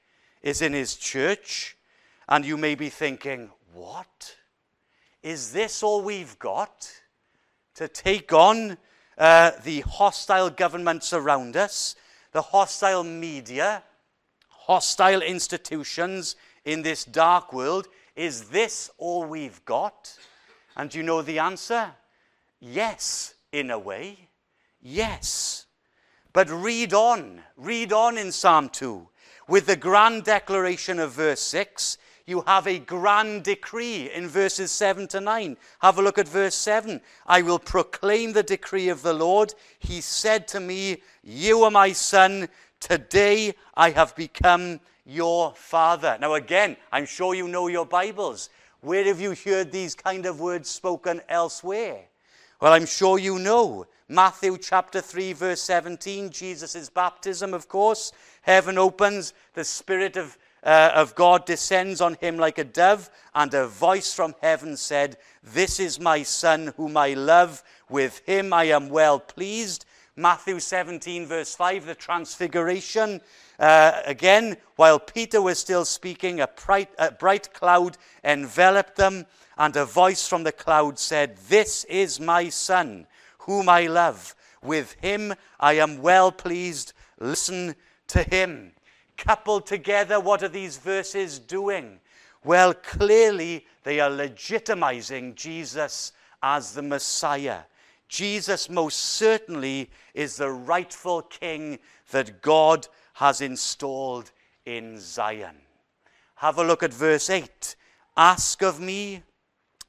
is 0.42 0.62
in 0.62 0.72
his 0.72 0.96
church. 0.96 1.76
And 2.26 2.46
you 2.46 2.56
may 2.56 2.74
be 2.74 2.88
thinking, 2.88 3.50
what? 3.74 4.34
Is 5.22 5.52
this 5.52 5.82
all 5.82 6.00
we've 6.00 6.38
got 6.38 6.90
to 7.74 7.86
take 7.86 8.32
on 8.32 8.78
uh, 9.18 9.50
the 9.62 9.80
hostile 9.80 10.48
governments 10.48 11.12
around 11.12 11.54
us, 11.54 11.96
the 12.32 12.40
hostile 12.40 13.04
media, 13.04 13.82
hostile 14.66 15.22
institutions 15.22 16.34
in 16.64 16.82
this 16.82 17.04
dark 17.04 17.52
world? 17.52 17.86
Is 18.16 18.48
this 18.48 18.90
all 18.98 19.24
we've 19.24 19.64
got? 19.64 20.16
And 20.76 20.92
you 20.92 21.02
know 21.02 21.22
the 21.22 21.38
answer? 21.38 21.92
Yes, 22.60 23.34
in 23.52 23.70
a 23.70 23.78
way. 23.78 24.28
Yes. 24.82 25.66
But 26.32 26.50
read 26.50 26.92
on, 26.92 27.40
read 27.56 27.92
on 27.92 28.18
in 28.18 28.32
Psalm 28.32 28.68
2. 28.68 29.08
With 29.48 29.66
the 29.66 29.76
grand 29.76 30.24
declaration 30.24 30.98
of 30.98 31.12
verse 31.12 31.40
6, 31.40 31.98
you 32.26 32.42
have 32.44 32.66
a 32.66 32.80
grand 32.80 33.44
decree 33.44 34.10
in 34.12 34.26
verses 34.26 34.72
7 34.72 35.06
to 35.08 35.20
9. 35.20 35.56
Have 35.78 35.98
a 35.98 36.02
look 36.02 36.18
at 36.18 36.26
verse 36.26 36.56
7. 36.56 37.00
I 37.24 37.42
will 37.42 37.60
proclaim 37.60 38.32
the 38.32 38.42
decree 38.42 38.88
of 38.88 39.02
the 39.02 39.14
Lord. 39.14 39.54
He 39.78 40.00
said 40.00 40.48
to 40.48 40.58
me, 40.58 41.02
You 41.22 41.62
are 41.62 41.70
my 41.70 41.92
son. 41.92 42.48
Today 42.88 43.52
I 43.74 43.90
have 43.90 44.14
become 44.14 44.78
your 45.04 45.52
father. 45.56 46.16
Now, 46.20 46.34
again, 46.34 46.76
I'm 46.92 47.04
sure 47.04 47.34
you 47.34 47.48
know 47.48 47.66
your 47.66 47.84
Bibles. 47.84 48.48
Where 48.80 49.02
have 49.06 49.20
you 49.20 49.34
heard 49.44 49.72
these 49.72 49.96
kind 49.96 50.24
of 50.24 50.38
words 50.38 50.70
spoken 50.70 51.20
elsewhere? 51.28 52.02
Well, 52.60 52.72
I'm 52.72 52.86
sure 52.86 53.18
you 53.18 53.40
know. 53.40 53.88
Matthew 54.08 54.56
chapter 54.56 55.00
3, 55.00 55.32
verse 55.32 55.60
17, 55.62 56.30
Jesus' 56.30 56.88
baptism, 56.88 57.54
of 57.54 57.68
course. 57.68 58.12
Heaven 58.42 58.78
opens, 58.78 59.34
the 59.54 59.64
Spirit 59.64 60.16
of, 60.16 60.38
uh, 60.62 60.92
of 60.94 61.16
God 61.16 61.44
descends 61.44 62.00
on 62.00 62.14
him 62.14 62.36
like 62.36 62.58
a 62.58 62.64
dove, 62.64 63.10
and 63.34 63.52
a 63.52 63.66
voice 63.66 64.14
from 64.14 64.36
heaven 64.40 64.76
said, 64.76 65.16
This 65.42 65.80
is 65.80 65.98
my 65.98 66.22
Son, 66.22 66.72
whom 66.76 66.96
I 66.96 67.14
love. 67.14 67.64
With 67.90 68.20
him 68.26 68.52
I 68.52 68.66
am 68.66 68.90
well 68.90 69.18
pleased. 69.18 69.86
Matthew 70.18 70.60
17, 70.60 71.26
verse 71.26 71.54
5, 71.54 71.84
the 71.84 71.94
transfiguration. 71.94 73.20
Uh, 73.58 74.00
again, 74.06 74.56
while 74.76 74.98
Peter 74.98 75.42
was 75.42 75.58
still 75.58 75.84
speaking, 75.84 76.40
a 76.40 76.48
bright, 76.48 76.88
a 76.98 77.10
bright 77.10 77.52
cloud 77.52 77.98
enveloped 78.24 78.96
them, 78.96 79.26
and 79.58 79.76
a 79.76 79.84
voice 79.84 80.26
from 80.26 80.42
the 80.42 80.52
cloud 80.52 80.98
said, 80.98 81.36
This 81.48 81.84
is 81.84 82.18
my 82.18 82.48
Son, 82.48 83.06
whom 83.40 83.68
I 83.68 83.88
love. 83.88 84.34
With 84.62 84.96
him 85.02 85.34
I 85.60 85.74
am 85.74 86.00
well 86.00 86.32
pleased. 86.32 86.94
Listen 87.20 87.74
to 88.08 88.22
him. 88.22 88.72
Coupled 89.18 89.66
together, 89.66 90.18
what 90.18 90.42
are 90.42 90.48
these 90.48 90.78
verses 90.78 91.38
doing? 91.38 92.00
Well, 92.42 92.72
clearly 92.72 93.66
they 93.82 94.00
are 94.00 94.10
legitimizing 94.10 95.34
Jesus 95.34 96.12
as 96.42 96.72
the 96.72 96.82
Messiah. 96.82 97.60
Jesus 98.08 98.68
most 98.70 98.98
certainly 98.98 99.90
is 100.14 100.36
the 100.36 100.50
rightful 100.50 101.22
king 101.22 101.78
that 102.10 102.40
God 102.42 102.86
has 103.14 103.40
installed 103.40 104.30
in 104.64 104.98
Zion. 104.98 105.56
Have 106.36 106.58
a 106.58 106.64
look 106.64 106.82
at 106.82 106.92
verse 106.92 107.30
8. 107.30 107.76
Ask 108.16 108.62
of 108.62 108.80
me, 108.80 109.22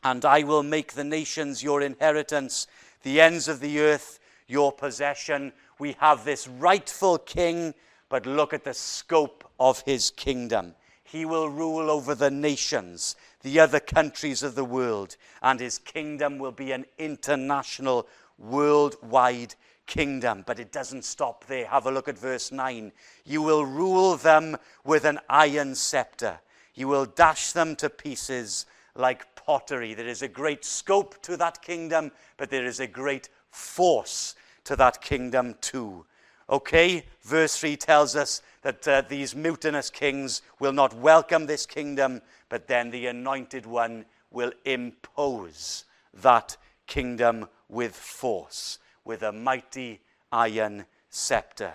and 0.03 0.23
I 0.25 0.43
will 0.43 0.63
make 0.63 0.93
the 0.93 1.03
nations 1.03 1.63
your 1.63 1.81
inheritance, 1.81 2.67
the 3.03 3.21
ends 3.21 3.47
of 3.47 3.59
the 3.59 3.79
earth 3.79 4.19
your 4.47 4.71
possession. 4.71 5.51
We 5.79 5.95
have 5.99 6.25
this 6.25 6.47
rightful 6.47 7.19
king, 7.19 7.73
but 8.09 8.25
look 8.25 8.53
at 8.53 8.63
the 8.63 8.73
scope 8.73 9.43
of 9.59 9.81
his 9.81 10.11
kingdom. 10.11 10.75
He 11.09 11.23
will 11.23 11.49
rule 11.49 11.89
over 11.89 12.13
the 12.15 12.29
nations, 12.29 13.15
the 13.41 13.61
other 13.61 13.79
countries 13.79 14.43
of 14.43 14.55
the 14.55 14.65
world, 14.65 15.15
and 15.41 15.57
his 15.57 15.79
kingdom 15.79 16.37
will 16.37 16.51
be 16.51 16.73
an 16.73 16.85
international, 16.97 18.09
worldwide 18.37 19.55
kingdom. 19.85 20.43
But 20.45 20.59
it 20.59 20.73
doesn't 20.73 21.05
stop 21.05 21.45
there. 21.45 21.65
Have 21.67 21.85
a 21.85 21.91
look 21.91 22.09
at 22.09 22.17
verse 22.17 22.51
9. 22.51 22.91
You 23.23 23.41
will 23.41 23.65
rule 23.65 24.17
them 24.17 24.57
with 24.83 25.05
an 25.05 25.19
iron 25.29 25.75
scepter, 25.75 26.39
you 26.75 26.89
will 26.89 27.05
dash 27.05 27.53
them 27.53 27.77
to 27.77 27.89
pieces 27.89 28.65
like 28.93 29.33
pottery. 29.35 29.93
There 29.93 30.09
is 30.09 30.21
a 30.21 30.27
great 30.27 30.65
scope 30.65 31.21
to 31.21 31.37
that 31.37 31.61
kingdom, 31.61 32.11
but 32.35 32.49
there 32.49 32.65
is 32.65 32.81
a 32.81 32.87
great 32.87 33.29
force 33.49 34.35
to 34.65 34.75
that 34.75 35.01
kingdom 35.01 35.55
too. 35.61 36.05
Okay, 36.49 37.03
verse 37.23 37.57
3 37.57 37.75
tells 37.75 38.15
us 38.15 38.41
that 38.61 38.87
uh, 38.87 39.01
these 39.01 39.35
mutinous 39.35 39.89
kings 39.89 40.41
will 40.59 40.71
not 40.71 40.95
welcome 40.95 41.45
this 41.45 41.65
kingdom, 41.65 42.21
but 42.47 42.67
then 42.67 42.89
the 42.89 43.07
anointed 43.07 43.65
one 43.65 44.05
will 44.31 44.53
impose 44.63 45.83
that 46.13 46.55
kingdom 46.85 47.47
with 47.67 47.93
force, 47.93 48.79
with 49.03 49.23
a 49.23 49.31
mighty 49.31 49.99
iron 50.31 50.85
scepter. 51.09 51.73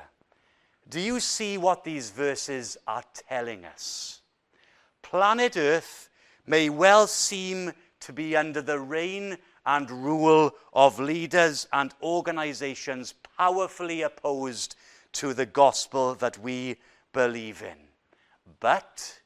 Do 0.88 1.00
you 1.00 1.20
see 1.20 1.58
what 1.58 1.84
these 1.84 2.10
verses 2.10 2.78
are 2.86 3.04
telling 3.28 3.66
us? 3.66 4.22
Planet 5.02 5.56
Earth 5.56 6.08
may 6.46 6.70
well 6.70 7.06
seem 7.06 7.72
to 8.00 8.12
be 8.12 8.36
under 8.36 8.62
the 8.62 8.80
reign 8.80 9.36
and 9.64 9.90
rule 9.90 10.54
of 10.72 10.98
leaders 10.98 11.68
and 11.72 11.94
organizations 12.02 13.12
powerfully 13.36 14.02
opposed 14.02 14.76
to 15.12 15.34
the 15.34 15.46
gospel 15.46 16.14
that 16.14 16.38
we 16.38 16.76
believe 17.12 17.62
in. 17.62 17.76
But 18.60 19.20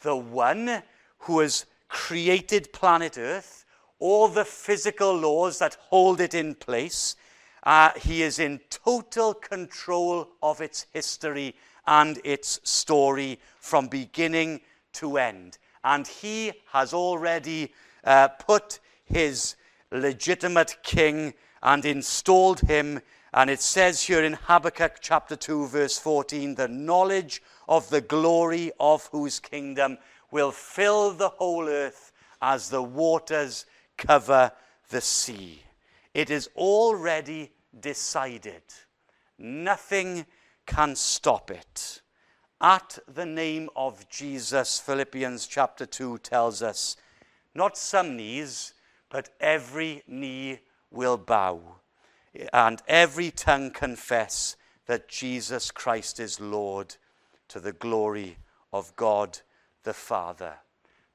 the 0.00 0.16
one 0.16 0.82
who 1.20 1.40
has 1.40 1.66
created 1.88 2.72
planet 2.72 3.18
Earth, 3.18 3.64
all 3.98 4.28
the 4.28 4.44
physical 4.44 5.14
laws 5.14 5.58
that 5.58 5.76
hold 5.88 6.20
it 6.20 6.34
in 6.34 6.54
place, 6.54 7.16
uh, 7.64 7.90
he 7.96 8.22
is 8.22 8.38
in 8.38 8.60
total 8.70 9.34
control 9.34 10.28
of 10.42 10.60
its 10.60 10.86
history 10.92 11.54
and 11.86 12.20
its 12.24 12.60
story 12.64 13.38
from 13.58 13.88
beginning 13.88 14.60
to 14.94 15.18
end. 15.18 15.58
And 15.84 16.06
he 16.06 16.52
has 16.72 16.94
already 16.94 17.72
uh, 18.04 18.28
put 18.28 18.80
his 19.04 19.56
legitimate 19.90 20.76
king 20.82 21.34
and 21.62 21.84
installed 21.84 22.60
him. 22.60 23.00
And 23.32 23.48
it 23.48 23.60
says 23.60 24.02
here 24.02 24.24
in 24.24 24.32
Habakkuk 24.32 24.96
chapter 25.00 25.36
2, 25.36 25.68
verse 25.68 25.98
14, 25.98 26.56
the 26.56 26.66
knowledge 26.66 27.42
of 27.68 27.88
the 27.88 28.00
glory 28.00 28.72
of 28.80 29.06
whose 29.12 29.38
kingdom 29.38 29.98
will 30.32 30.50
fill 30.50 31.12
the 31.12 31.28
whole 31.28 31.68
earth 31.68 32.12
as 32.42 32.70
the 32.70 32.82
waters 32.82 33.66
cover 33.96 34.50
the 34.88 35.00
sea. 35.00 35.62
It 36.12 36.30
is 36.30 36.48
already 36.56 37.52
decided. 37.78 38.62
Nothing 39.38 40.26
can 40.66 40.96
stop 40.96 41.52
it. 41.52 42.02
At 42.60 42.98
the 43.06 43.26
name 43.26 43.70
of 43.76 44.08
Jesus, 44.08 44.80
Philippians 44.80 45.46
chapter 45.46 45.86
2 45.86 46.18
tells 46.18 46.62
us, 46.62 46.96
not 47.54 47.78
some 47.78 48.16
knees, 48.16 48.74
but 49.08 49.30
every 49.40 50.02
knee 50.06 50.58
will 50.90 51.16
bow 51.16 51.79
and 52.52 52.82
every 52.86 53.30
tongue 53.30 53.70
confess 53.70 54.56
that 54.86 55.08
Jesus 55.08 55.70
Christ 55.70 56.20
is 56.20 56.40
Lord 56.40 56.96
to 57.48 57.60
the 57.60 57.72
glory 57.72 58.36
of 58.72 58.94
God 58.96 59.38
the 59.82 59.94
Father. 59.94 60.54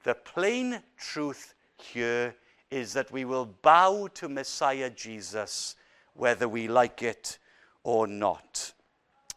The 0.03 0.15
plain 0.15 0.81
truth 0.97 1.53
here 1.77 2.35
is 2.69 2.93
that 2.93 3.11
we 3.11 3.25
will 3.25 3.45
bow 3.61 4.07
to 4.15 4.29
Messiah 4.29 4.89
Jesus 4.89 5.75
whether 6.13 6.47
we 6.47 6.67
like 6.67 7.01
it 7.03 7.37
or 7.83 8.07
not. 8.07 8.73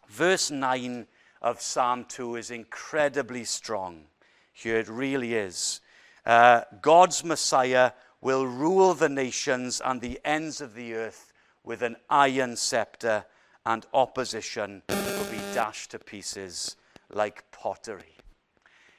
Verse 0.09 0.51
9 0.51 1.07
of 1.43 1.61
Psalm 1.61 2.05
2 2.09 2.37
is 2.37 2.51
incredibly 2.51 3.45
strong. 3.45 4.05
Here 4.53 4.79
it 4.79 4.89
really 4.89 5.35
is. 5.35 5.81
Uh, 6.27 6.63
God's 6.81 7.25
Messiah 7.25 7.93
will 8.21 8.47
rule 8.47 8.95
the 8.95 9.09
nations 9.09 9.81
and 9.85 10.01
the 10.01 10.19
ends 10.25 10.61
of 10.61 10.75
the 10.75 10.95
earth 10.95 11.28
with 11.69 11.83
an 11.83 11.97
iron 12.09 12.57
scepter, 12.57 13.27
and 13.67 13.85
opposition 13.93 14.83
will 14.89 15.31
be 15.31 15.37
dashed 15.53 15.91
to 15.91 15.99
pieces 15.99 16.77
like 17.13 17.45
pottery. 17.53 18.17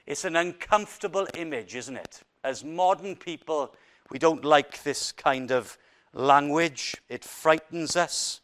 It's 0.06 0.24
an 0.24 0.36
uncomfortable 0.36 1.28
image, 1.36 1.76
isn't 1.76 1.98
it? 1.98 2.22
As 2.44 2.64
modern 2.64 3.16
people, 3.16 3.74
we 4.12 4.20
don't 4.20 4.46
like 4.46 4.84
this 4.84 5.12
kind 5.12 5.52
of 5.52 5.80
language, 6.14 6.96
it 7.10 7.26
frightens 7.26 7.96
us. 7.96 8.40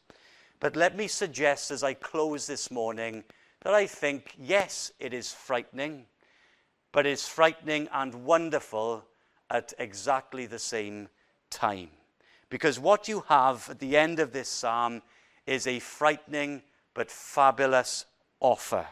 But 0.59 0.75
let 0.75 0.97
me 0.97 1.07
suggest 1.07 1.69
as 1.69 1.83
I 1.83 1.93
close 1.93 2.47
this 2.47 2.71
morning 2.71 3.23
that 3.61 3.75
I 3.75 3.85
think, 3.85 4.33
yes, 4.39 4.91
it 4.99 5.13
is 5.13 5.31
frightening, 5.31 6.07
but 6.91 7.05
it's 7.05 7.27
frightening 7.27 7.89
and 7.93 8.25
wonderful 8.25 9.05
at 9.51 9.73
exactly 9.77 10.47
the 10.47 10.57
same 10.57 11.09
time. 11.51 11.89
Because 12.49 12.79
what 12.79 13.07
you 13.07 13.23
have 13.27 13.69
at 13.69 13.79
the 13.79 13.97
end 13.97 14.19
of 14.19 14.31
this 14.31 14.49
psalm 14.49 15.01
is 15.45 15.67
a 15.67 15.79
frightening 15.79 16.61
but 16.93 17.11
fabulous 17.11 18.05
offer. 18.39 18.87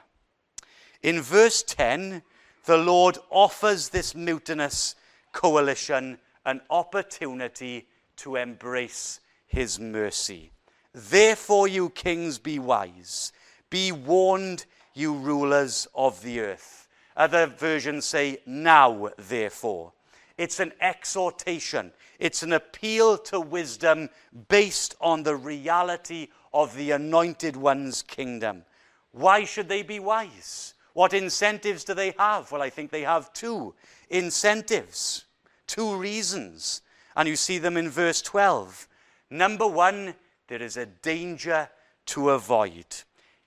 In 1.01 1.21
verse 1.21 1.63
10, 1.63 2.23
the 2.65 2.77
Lord 2.77 3.17
offers 3.29 3.89
this 3.89 4.15
mutinous 4.15 4.95
coalition 5.31 6.17
an 6.45 6.61
opportunity 6.69 7.87
to 8.17 8.35
embrace 8.35 9.19
his 9.47 9.79
mercy. 9.79 10.51
Therefore, 10.93 11.67
you 11.67 11.89
kings, 11.89 12.37
be 12.37 12.59
wise. 12.59 13.31
Be 13.69 13.91
warned, 13.91 14.65
you 14.93 15.13
rulers 15.13 15.87
of 15.95 16.21
the 16.21 16.39
earth. 16.39 16.87
Other 17.17 17.47
versions 17.47 18.05
say, 18.05 18.39
now, 18.45 19.09
therefore. 19.17 19.93
It's 20.37 20.59
an 20.59 20.73
exhortation, 20.81 21.91
it's 22.19 22.43
an 22.43 22.53
appeal 22.53 23.17
to 23.19 23.39
wisdom 23.39 24.09
based 24.47 24.95
on 24.99 25.23
the 25.23 25.35
reality 25.35 26.29
of 26.53 26.75
the 26.75 26.91
anointed 26.91 27.55
one's 27.55 28.01
kingdom. 28.01 28.63
Why 29.11 29.43
should 29.43 29.69
they 29.69 29.83
be 29.83 29.99
wise? 29.99 30.73
What 30.93 31.13
incentives 31.13 31.83
do 31.83 31.93
they 31.93 32.13
have? 32.17 32.51
Well, 32.51 32.61
I 32.61 32.69
think 32.69 32.91
they 32.91 33.01
have 33.01 33.33
two 33.33 33.73
incentives, 34.09 35.25
two 35.67 35.95
reasons. 35.95 36.81
And 37.15 37.27
you 37.27 37.35
see 37.35 37.57
them 37.57 37.77
in 37.77 37.89
verse 37.89 38.21
12. 38.21 38.87
Number 39.29 39.67
one, 39.67 40.15
there 40.47 40.61
is 40.61 40.77
a 40.77 40.85
danger 40.85 41.69
to 42.07 42.31
avoid. 42.31 42.85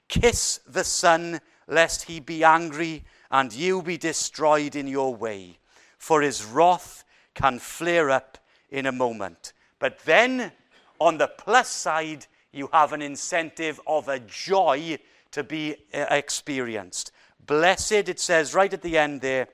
Kiss 0.09 0.61
the 0.67 0.85
Son, 0.85 1.41
lest 1.67 2.05
he 2.05 2.21
be 2.21 2.45
angry 2.45 3.05
and 3.31 3.53
you 3.53 3.83
be 3.83 3.97
destroyed 3.97 4.77
in 4.77 4.87
your 4.87 5.15
way, 5.15 5.59
for 6.07 6.23
his 6.23 6.45
wrath 6.45 7.03
can 7.35 7.59
flare 7.59 8.13
up 8.13 8.39
in 8.71 8.87
a 8.87 8.93
moment. 8.93 9.53
But 9.81 9.99
then, 10.05 10.53
on 11.01 11.19
the 11.19 11.27
plus 11.27 11.69
side, 11.69 12.27
you 12.53 12.69
have 12.73 12.93
an 12.93 13.03
incentive 13.03 13.81
of 13.89 14.07
a 14.07 14.21
joy 14.21 15.01
to 15.33 15.43
be 15.43 15.75
uh, 15.93 16.07
experienced. 16.11 17.11
Blessed, 17.45 18.09
it 18.09 18.21
says 18.21 18.55
right 18.55 18.73
at 18.73 18.83
the 18.83 18.97
end 18.97 19.21
there, 19.21 19.49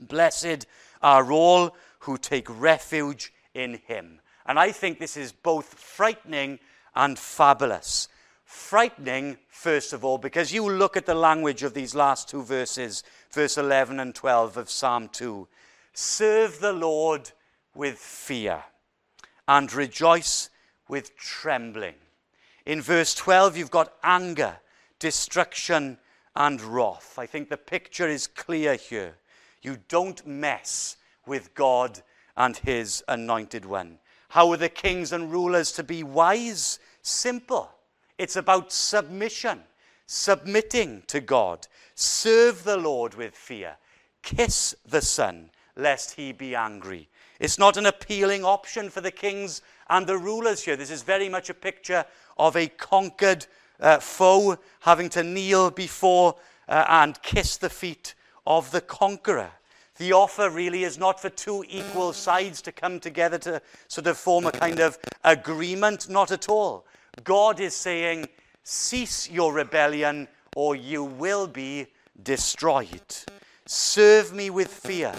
blessed 0.00 0.66
are 1.02 1.30
all 1.30 1.76
who 2.00 2.18
take 2.18 2.48
refuge 2.60 3.32
in 3.54 3.80
him. 3.86 4.20
And 4.44 4.58
I 4.58 4.72
think 4.72 4.98
this 4.98 5.16
is 5.16 5.30
both 5.30 5.66
frightening 5.66 6.58
and 6.96 7.16
fabulous. 7.16 8.08
Frightening, 8.44 9.36
first 9.50 9.92
of 9.92 10.04
all, 10.04 10.18
because 10.18 10.52
you 10.52 10.68
look 10.68 10.96
at 10.96 11.06
the 11.06 11.14
language 11.14 11.62
of 11.62 11.74
these 11.74 11.94
last 11.94 12.28
two 12.28 12.42
verses, 12.42 13.04
verse 13.30 13.56
11 13.56 14.00
and 14.00 14.16
12 14.16 14.56
of 14.56 14.68
Psalm 14.68 15.08
2. 15.10 15.46
Serve 15.98 16.60
the 16.60 16.74
Lord 16.74 17.30
with 17.74 17.96
fear 17.96 18.62
and 19.48 19.72
rejoice 19.72 20.50
with 20.90 21.16
trembling. 21.16 21.94
In 22.66 22.82
verse 22.82 23.14
12, 23.14 23.56
you've 23.56 23.70
got 23.70 23.94
anger, 24.02 24.58
destruction, 24.98 25.96
and 26.34 26.60
wrath. 26.60 27.18
I 27.18 27.24
think 27.24 27.48
the 27.48 27.56
picture 27.56 28.06
is 28.06 28.26
clear 28.26 28.74
here. 28.74 29.16
You 29.62 29.78
don't 29.88 30.26
mess 30.26 30.98
with 31.24 31.54
God 31.54 32.02
and 32.36 32.58
his 32.58 33.02
anointed 33.08 33.64
one. 33.64 33.98
How 34.28 34.50
are 34.50 34.58
the 34.58 34.68
kings 34.68 35.12
and 35.12 35.32
rulers 35.32 35.72
to 35.72 35.82
be 35.82 36.02
wise? 36.02 36.78
Simple. 37.00 37.70
It's 38.18 38.36
about 38.36 38.70
submission, 38.70 39.62
submitting 40.04 41.04
to 41.06 41.20
God. 41.20 41.66
Serve 41.94 42.64
the 42.64 42.76
Lord 42.76 43.14
with 43.14 43.34
fear. 43.34 43.78
Kiss 44.22 44.74
the 44.84 45.00
Son, 45.00 45.50
lest 45.76 46.14
he 46.14 46.32
be 46.32 46.54
angry. 46.54 47.08
It's 47.38 47.58
not 47.58 47.76
an 47.76 47.86
appealing 47.86 48.44
option 48.44 48.88
for 48.88 49.00
the 49.00 49.10
kings 49.10 49.62
and 49.88 50.06
the 50.06 50.18
rulers 50.18 50.62
here. 50.62 50.76
This 50.76 50.90
is 50.90 51.02
very 51.02 51.28
much 51.28 51.50
a 51.50 51.54
picture 51.54 52.04
of 52.38 52.56
a 52.56 52.68
conquered 52.68 53.46
uh, 53.80 53.98
foe 53.98 54.58
having 54.80 55.08
to 55.10 55.22
kneel 55.22 55.70
before 55.70 56.36
uh, 56.68 56.84
and 56.88 57.20
kiss 57.22 57.56
the 57.56 57.70
feet 57.70 58.14
of 58.46 58.70
the 58.70 58.80
conqueror. 58.80 59.50
The 59.98 60.12
offer 60.12 60.50
really 60.50 60.84
is 60.84 60.98
not 60.98 61.20
for 61.20 61.30
two 61.30 61.64
equal 61.68 62.12
sides 62.12 62.60
to 62.62 62.72
come 62.72 63.00
together 63.00 63.38
to 63.38 63.62
sort 63.88 64.06
of 64.06 64.18
form 64.18 64.46
a 64.46 64.52
kind 64.52 64.78
of 64.80 64.98
agreement, 65.24 66.08
not 66.08 66.30
at 66.30 66.48
all. 66.48 66.86
God 67.24 67.60
is 67.60 67.74
saying, 67.74 68.28
cease 68.62 69.30
your 69.30 69.54
rebellion 69.54 70.28
or 70.54 70.76
you 70.76 71.04
will 71.04 71.46
be 71.46 71.86
destroyed. 72.22 73.16
Serve 73.66 74.32
me 74.32 74.50
with 74.50 74.68
fear. 74.68 75.14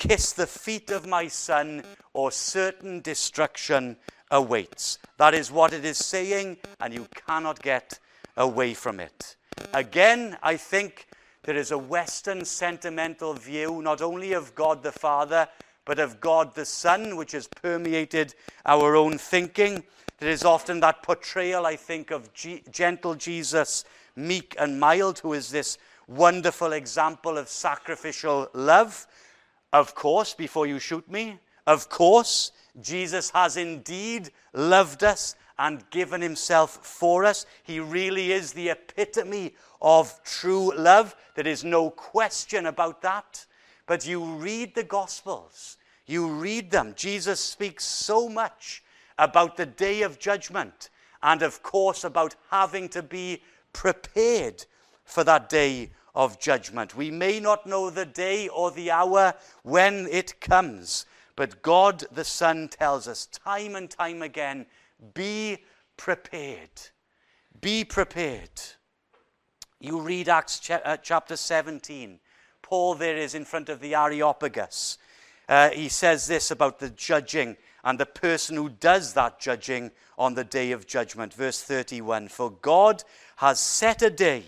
Kiss 0.00 0.32
the 0.32 0.46
feet 0.46 0.90
of 0.90 1.06
my 1.06 1.28
son, 1.28 1.82
or 2.14 2.32
certain 2.32 3.02
destruction 3.02 3.98
awaits. 4.30 4.98
That 5.18 5.34
is 5.34 5.52
what 5.52 5.74
it 5.74 5.84
is 5.84 5.98
saying, 5.98 6.56
and 6.80 6.94
you 6.94 7.06
cannot 7.26 7.60
get 7.60 7.98
away 8.38 8.72
from 8.72 8.98
it. 8.98 9.36
Again, 9.74 10.38
I 10.42 10.56
think 10.56 11.06
there 11.42 11.54
is 11.54 11.70
a 11.70 11.76
Western 11.76 12.46
sentimental 12.46 13.34
view, 13.34 13.82
not 13.82 14.00
only 14.00 14.32
of 14.32 14.54
God 14.54 14.82
the 14.82 14.90
Father, 14.90 15.46
but 15.84 15.98
of 15.98 16.18
God 16.18 16.54
the 16.54 16.64
Son, 16.64 17.14
which 17.14 17.32
has 17.32 17.46
permeated 17.46 18.34
our 18.64 18.96
own 18.96 19.18
thinking. 19.18 19.84
There 20.16 20.30
is 20.30 20.44
often 20.44 20.80
that 20.80 21.02
portrayal, 21.02 21.66
I 21.66 21.76
think, 21.76 22.10
of 22.10 22.32
G- 22.32 22.62
gentle 22.70 23.16
Jesus, 23.16 23.84
meek 24.16 24.56
and 24.58 24.80
mild, 24.80 25.18
who 25.18 25.34
is 25.34 25.50
this 25.50 25.76
wonderful 26.08 26.72
example 26.72 27.36
of 27.36 27.50
sacrificial 27.50 28.48
love. 28.54 29.06
Of 29.72 29.94
course, 29.94 30.34
before 30.34 30.66
you 30.66 30.78
shoot 30.78 31.08
me, 31.10 31.38
of 31.66 31.88
course, 31.88 32.52
Jesus 32.80 33.30
has 33.30 33.56
indeed 33.56 34.30
loved 34.52 35.04
us 35.04 35.36
and 35.58 35.88
given 35.90 36.20
himself 36.20 36.84
for 36.84 37.24
us. 37.24 37.46
He 37.62 37.80
really 37.80 38.32
is 38.32 38.52
the 38.52 38.70
epitome 38.70 39.54
of 39.80 40.20
true 40.24 40.72
love. 40.76 41.14
There 41.34 41.46
is 41.46 41.62
no 41.62 41.90
question 41.90 42.66
about 42.66 43.02
that. 43.02 43.44
But 43.86 44.06
you 44.06 44.24
read 44.24 44.74
the 44.74 44.84
Gospels, 44.84 45.76
you 46.06 46.28
read 46.28 46.70
them. 46.70 46.94
Jesus 46.96 47.40
speaks 47.40 47.84
so 47.84 48.28
much 48.28 48.82
about 49.18 49.56
the 49.56 49.66
day 49.66 50.02
of 50.02 50.18
judgment 50.18 50.90
and, 51.22 51.42
of 51.42 51.62
course, 51.62 52.04
about 52.04 52.36
having 52.50 52.88
to 52.90 53.02
be 53.02 53.42
prepared 53.72 54.64
for 55.04 55.24
that 55.24 55.48
day 55.48 55.90
of 56.14 56.38
judgment. 56.38 56.96
We 56.96 57.10
may 57.10 57.40
not 57.40 57.66
know 57.66 57.90
the 57.90 58.06
day 58.06 58.48
or 58.48 58.70
the 58.70 58.90
hour 58.90 59.34
when 59.62 60.06
it 60.10 60.40
comes, 60.40 61.06
but 61.36 61.62
God 61.62 62.04
the 62.12 62.24
Son 62.24 62.68
tells 62.68 63.08
us 63.08 63.26
time 63.26 63.76
and 63.76 63.88
time 63.88 64.22
again 64.22 64.66
be 65.14 65.58
prepared. 65.96 66.70
Be 67.60 67.84
prepared. 67.84 68.60
You 69.80 70.00
read 70.00 70.28
Acts 70.28 70.68
uh, 70.70 70.96
chapter 71.02 71.36
17. 71.36 72.18
Paul 72.62 72.94
there 72.94 73.16
is 73.16 73.34
in 73.34 73.44
front 73.44 73.68
of 73.68 73.80
the 73.80 73.94
Areopagus. 73.94 74.98
Uh, 75.48 75.70
he 75.70 75.88
says 75.88 76.26
this 76.26 76.50
about 76.50 76.78
the 76.78 76.90
judging 76.90 77.56
and 77.82 77.98
the 77.98 78.06
person 78.06 78.56
who 78.56 78.68
does 78.68 79.14
that 79.14 79.40
judging 79.40 79.90
on 80.18 80.34
the 80.34 80.44
day 80.44 80.70
of 80.72 80.86
judgment. 80.86 81.32
Verse 81.32 81.62
31 81.62 82.28
For 82.28 82.50
God 82.50 83.02
has 83.36 83.58
set 83.58 84.02
a 84.02 84.10
day 84.10 84.44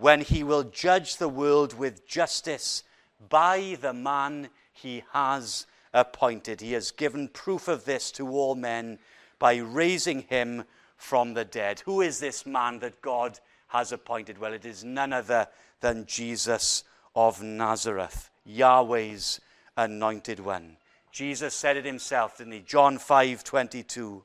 when 0.00 0.22
he 0.22 0.42
will 0.42 0.64
judge 0.64 1.18
the 1.18 1.28
world 1.28 1.78
with 1.78 2.06
justice 2.06 2.82
by 3.28 3.76
the 3.82 3.92
man 3.92 4.48
he 4.72 5.04
has 5.12 5.66
appointed. 5.92 6.62
He 6.62 6.72
has 6.72 6.90
given 6.90 7.28
proof 7.28 7.68
of 7.68 7.84
this 7.84 8.10
to 8.12 8.26
all 8.26 8.54
men 8.54 8.98
by 9.38 9.56
raising 9.56 10.22
him 10.22 10.64
from 10.96 11.34
the 11.34 11.44
dead. 11.44 11.80
Who 11.80 12.00
is 12.00 12.18
this 12.18 12.46
man 12.46 12.78
that 12.78 13.02
God 13.02 13.38
has 13.68 13.92
appointed? 13.92 14.38
Well, 14.38 14.54
it 14.54 14.64
is 14.64 14.82
none 14.82 15.12
other 15.12 15.46
than 15.82 16.06
Jesus 16.06 16.84
of 17.14 17.42
Nazareth, 17.42 18.30
Yahweh's 18.46 19.38
anointed 19.76 20.40
one. 20.40 20.78
Jesus 21.12 21.52
said 21.52 21.76
it 21.76 21.84
himself, 21.84 22.38
didn't 22.38 22.54
he? 22.54 22.60
John 22.60 22.96
5 22.96 23.44
22. 23.44 24.22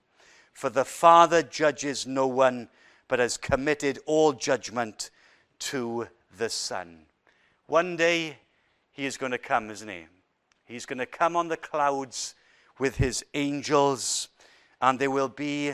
For 0.54 0.70
the 0.70 0.86
Father 0.86 1.44
judges 1.44 2.08
no 2.08 2.28
one, 2.28 2.70
but 3.10 3.20
has 3.20 3.36
committed 3.36 4.00
all 4.06 4.32
judgment 4.32 5.10
to 5.60 6.08
the 6.38 6.50
Son. 6.50 7.06
One 7.68 7.96
day, 7.96 8.38
he 8.92 9.06
is 9.06 9.18
going 9.18 9.32
to 9.32 9.38
come, 9.38 9.70
isn't 9.70 9.88
he? 9.88 10.06
He's 10.66 10.86
going 10.86 11.00
to 11.00 11.06
come 11.06 11.36
on 11.36 11.48
the 11.48 11.58
clouds 11.58 12.36
with 12.80 12.98
his 12.98 13.24
angels, 13.34 14.30
and 14.82 15.00
there 15.00 15.12
will 15.12 15.30
be 15.30 15.74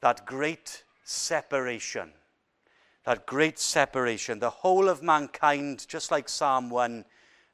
that 0.00 0.26
great 0.26 0.84
separation. 1.04 2.12
That 3.04 3.26
great 3.26 3.58
separation. 3.58 4.38
The 4.38 4.50
whole 4.50 4.88
of 4.88 5.02
mankind, 5.02 5.86
just 5.88 6.10
like 6.10 6.28
Psalm 6.28 6.70
1, 6.70 7.04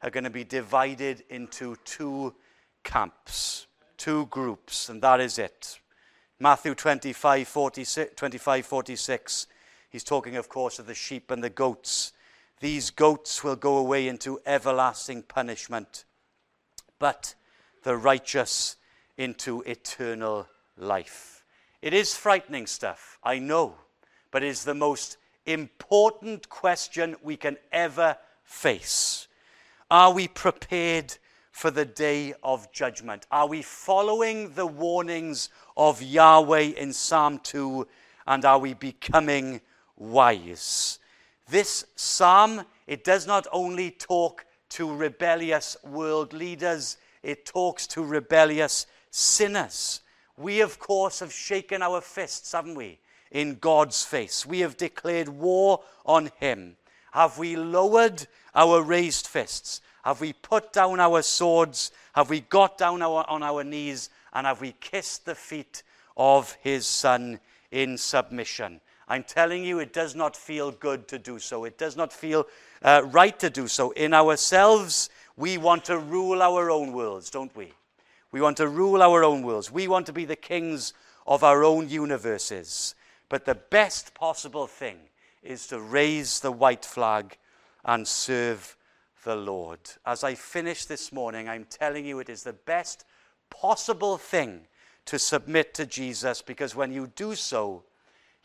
are 0.02 0.10
going 0.10 0.24
to 0.24 0.30
be 0.30 0.44
divided 0.44 1.24
into 1.30 1.76
two 1.84 2.34
camps, 2.84 3.66
two 3.96 4.26
groups, 4.26 4.88
and 4.88 5.00
that 5.02 5.20
is 5.20 5.38
it. 5.38 5.80
Matthew 6.38 6.74
25 6.74 7.48
46, 7.48 8.12
25, 8.14 8.66
46 8.66 9.46
he's 9.90 10.04
talking, 10.04 10.36
of 10.36 10.48
course, 10.48 10.78
of 10.78 10.86
the 10.86 10.94
sheep 10.94 11.30
and 11.30 11.42
the 11.42 11.50
goats. 11.50 12.12
These 12.60 12.90
goats 12.90 13.44
will 13.44 13.56
go 13.56 13.76
away 13.76 14.08
into 14.08 14.40
everlasting 14.46 15.22
punishment 15.22 16.04
but 16.98 17.34
the 17.82 17.96
righteous 17.96 18.76
into 19.16 19.62
eternal 19.62 20.46
life. 20.76 21.44
It 21.82 21.94
is 21.94 22.16
frightening 22.16 22.66
stuff, 22.66 23.18
I 23.22 23.38
know, 23.38 23.76
but 24.30 24.42
it 24.42 24.48
is 24.48 24.64
the 24.64 24.74
most 24.74 25.18
important 25.44 26.48
question 26.48 27.16
we 27.22 27.36
can 27.36 27.56
ever 27.70 28.16
face. 28.42 29.28
Are 29.90 30.12
we 30.12 30.26
prepared 30.26 31.16
for 31.52 31.70
the 31.70 31.84
day 31.84 32.34
of 32.42 32.72
judgment? 32.72 33.26
Are 33.30 33.46
we 33.46 33.62
following 33.62 34.52
the 34.54 34.66
warnings 34.66 35.48
of 35.76 36.02
Yahweh 36.02 36.72
in 36.76 36.92
Psalm 36.92 37.38
2 37.38 37.86
and 38.26 38.44
are 38.44 38.58
we 38.58 38.74
becoming 38.74 39.60
wise? 39.96 40.98
This 41.48 41.86
psalm, 41.96 42.64
it 42.86 43.04
does 43.04 43.26
not 43.26 43.46
only 43.52 43.90
talk 43.90 44.44
to 44.70 44.94
rebellious 44.94 45.76
world 45.84 46.32
leaders, 46.32 46.96
it 47.22 47.46
talks 47.46 47.86
to 47.88 48.04
rebellious 48.04 48.86
sinners. 49.10 50.00
We, 50.36 50.60
of 50.60 50.78
course, 50.78 51.20
have 51.20 51.32
shaken 51.32 51.82
our 51.82 52.00
fists, 52.00 52.52
haven't 52.52 52.74
we, 52.74 52.98
in 53.30 53.56
God's 53.56 54.04
face. 54.04 54.44
We 54.44 54.60
have 54.60 54.76
declared 54.76 55.28
war 55.28 55.80
on 56.04 56.30
Him. 56.38 56.76
Have 57.12 57.38
we 57.38 57.56
lowered 57.56 58.26
our 58.54 58.82
raised 58.82 59.26
fists? 59.26 59.80
Have 60.04 60.20
we 60.20 60.32
put 60.32 60.72
down 60.72 61.00
our 61.00 61.22
swords? 61.22 61.90
Have 62.14 62.28
we 62.28 62.40
got 62.40 62.76
down 62.76 63.02
our, 63.02 63.24
on 63.28 63.42
our 63.42 63.64
knees? 63.64 64.10
And 64.32 64.46
have 64.46 64.60
we 64.60 64.72
kissed 64.72 65.24
the 65.24 65.34
feet 65.34 65.82
of 66.16 66.56
His 66.60 66.86
Son 66.86 67.40
in 67.70 67.96
submission? 67.96 68.80
I'm 69.08 69.22
telling 69.22 69.64
you, 69.64 69.78
it 69.78 69.92
does 69.92 70.14
not 70.14 70.36
feel 70.36 70.72
good 70.72 71.06
to 71.08 71.18
do 71.18 71.38
so. 71.38 71.64
It 71.64 71.78
does 71.78 71.96
not 71.96 72.12
feel 72.12 72.46
uh, 72.82 73.02
right 73.06 73.38
to 73.38 73.50
do 73.50 73.68
so. 73.68 73.92
In 73.92 74.12
ourselves, 74.12 75.10
we 75.36 75.58
want 75.58 75.84
to 75.84 75.98
rule 75.98 76.42
our 76.42 76.70
own 76.70 76.92
worlds, 76.92 77.30
don't 77.30 77.54
we? 77.54 77.72
We 78.32 78.40
want 78.40 78.56
to 78.56 78.68
rule 78.68 79.02
our 79.02 79.22
own 79.22 79.42
worlds. 79.42 79.70
We 79.70 79.86
want 79.86 80.06
to 80.06 80.12
be 80.12 80.24
the 80.24 80.36
kings 80.36 80.92
of 81.26 81.44
our 81.44 81.62
own 81.62 81.88
universes. 81.88 82.94
But 83.28 83.44
the 83.44 83.54
best 83.54 84.14
possible 84.14 84.66
thing 84.66 84.98
is 85.42 85.66
to 85.68 85.80
raise 85.80 86.40
the 86.40 86.52
white 86.52 86.84
flag 86.84 87.36
and 87.84 88.06
serve 88.06 88.76
the 89.24 89.36
Lord. 89.36 89.78
As 90.04 90.24
I 90.24 90.34
finish 90.34 90.84
this 90.84 91.12
morning, 91.12 91.48
I'm 91.48 91.64
telling 91.64 92.04
you 92.04 92.18
it 92.18 92.28
is 92.28 92.42
the 92.42 92.52
best 92.52 93.04
possible 93.50 94.18
thing 94.18 94.66
to 95.06 95.18
submit 95.18 95.74
to 95.74 95.86
Jesus 95.86 96.42
because 96.42 96.74
when 96.74 96.92
you 96.92 97.12
do 97.14 97.34
so, 97.34 97.84